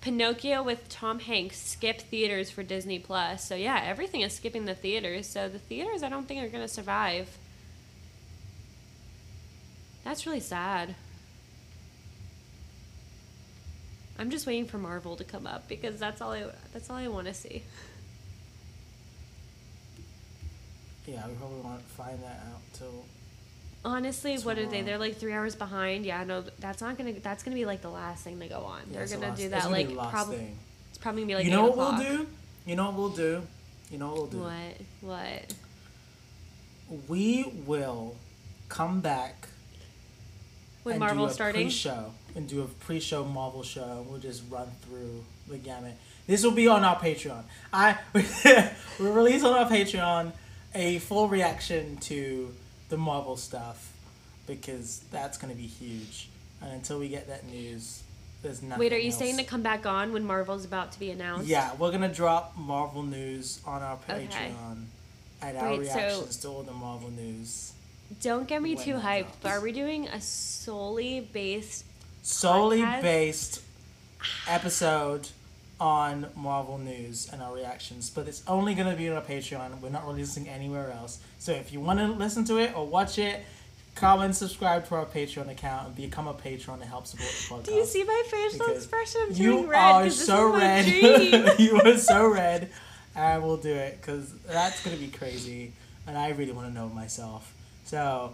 [0.00, 3.44] Pinocchio with Tom Hanks skipped theaters for Disney Plus.
[3.44, 5.26] So yeah, everything is skipping the theaters.
[5.26, 7.36] So the theaters, I don't think are gonna survive.
[10.04, 10.94] That's really sad.
[14.18, 17.08] I'm just waiting for Marvel to come up because that's all I that's all I
[17.08, 17.62] want to see.
[21.06, 23.04] Yeah, we probably won't find that out till.
[23.84, 24.82] Honestly, what are they?
[24.82, 26.04] They're like three hours behind.
[26.04, 27.12] Yeah, no, that's not gonna.
[27.14, 28.80] That's gonna be like the last thing they go on.
[28.90, 30.50] Yeah, They're gonna last- do that gonna like probably.
[30.90, 31.44] It's probably gonna be like.
[31.44, 32.26] you know 8 what we'll do?
[32.66, 33.42] You know what we'll do?
[33.90, 34.38] You know what we'll do?
[34.38, 34.80] What?
[35.00, 35.54] What?
[37.08, 38.16] We will
[38.68, 39.48] come back
[40.84, 41.62] With and Marvel starting.
[41.66, 44.04] pre-show and do a pre-show Marvel show.
[44.08, 45.94] We'll just run through the gamut.
[46.26, 47.42] This will be on our Patreon.
[47.72, 47.98] I
[48.98, 50.32] we'll release on our Patreon
[50.74, 52.54] a full reaction to
[52.88, 53.92] the Marvel stuff
[54.46, 56.28] because that's going to be huge.
[56.62, 58.02] And until we get that news,
[58.42, 58.80] there's nothing.
[58.80, 59.18] Wait, are you else.
[59.18, 61.46] saying to come back on when Marvel's about to be announced?
[61.46, 64.26] Yeah, we're gonna drop Marvel news on our Okay.
[64.26, 64.84] Patreon
[65.42, 67.72] and our Wait, so- reactions to all the Marvel news.
[68.22, 71.84] Don't get me too hyped, but are we doing a solely based?
[72.22, 73.02] solely podcast?
[73.02, 73.62] based
[74.48, 75.28] episode
[75.80, 79.80] on Marvel news and our reactions, but it's only going to be on our Patreon.
[79.80, 81.20] We're not releasing anywhere else.
[81.38, 83.44] So if you want to listen to it or watch it,
[83.94, 87.54] come and subscribe to our Patreon account and become a patron to help support the
[87.54, 87.64] podcast.
[87.66, 89.20] Do you see my facial Because expression?
[89.28, 90.84] I'm you turning red are so red.
[90.84, 91.48] dream.
[91.58, 92.70] you are so red.
[93.14, 95.72] And we'll do it because that's going to be crazy.
[96.06, 97.52] And I really want to know myself.
[97.84, 98.32] So,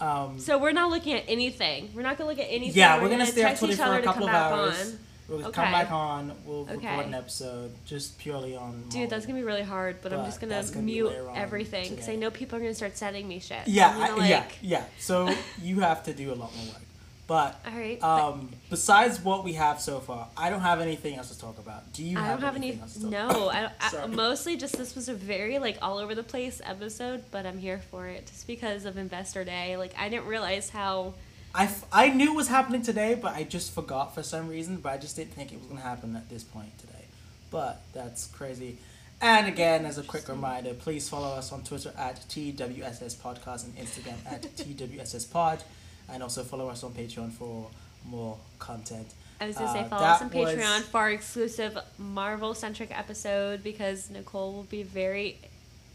[0.00, 1.90] um, so we're not looking at anything.
[1.94, 2.76] We're not gonna look at anything.
[2.76, 4.92] Yeah, we're gonna stay up text Twitter for a to couple of hours.
[4.92, 4.98] on.
[5.28, 5.52] We'll Okay.
[5.52, 6.32] come back on.
[6.46, 6.86] We'll Okay.
[6.88, 8.84] record an episode just purely on.
[8.88, 12.16] Dude, that's gonna be really hard, but, I'm just gonna, gonna mute everything because I
[12.16, 13.66] know people are gonna start sending me shit.
[13.68, 14.84] Yeah, I'm yeah, yeah.
[14.98, 15.28] So
[15.62, 16.82] you have to do a lot more work.
[17.26, 18.02] But All right.
[18.02, 21.92] um, besides what we have so far, I don't have anything else to talk about.
[21.92, 22.16] Do you?
[22.18, 22.80] I have don't have any.
[22.80, 25.98] else to talk No, I, don't- I, mostly just this was a very like all
[25.98, 29.76] over the place episode, but I'm here for it just because of Investor Day.
[29.76, 31.12] Like I didn't realize how.
[31.58, 34.76] I, f- I knew it was happening today, but I just forgot for some reason.
[34.76, 37.04] But I just didn't think it was going to happen at this point today.
[37.50, 38.78] But that's crazy.
[39.20, 43.76] And again, as a quick reminder, please follow us on Twitter at TWSS Podcast and
[43.76, 45.62] Instagram at TWSS Pod.
[46.08, 47.68] And also follow us on Patreon for
[48.08, 49.08] more content.
[49.40, 52.54] I was gonna say Uh, follow us on that was- Patreon for our exclusive Marvel
[52.54, 55.38] centric episode because Nicole will be very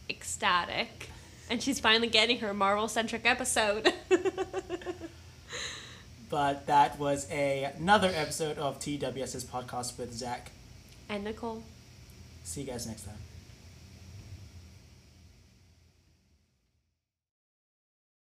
[0.10, 1.10] ecstatic,
[1.50, 3.94] and she's finally getting her Marvel centric episode.
[6.34, 10.50] But that was a, another episode of TWSS Podcast with Zach.
[11.08, 11.62] and Nicole.
[12.44, 13.23] See you guys next time.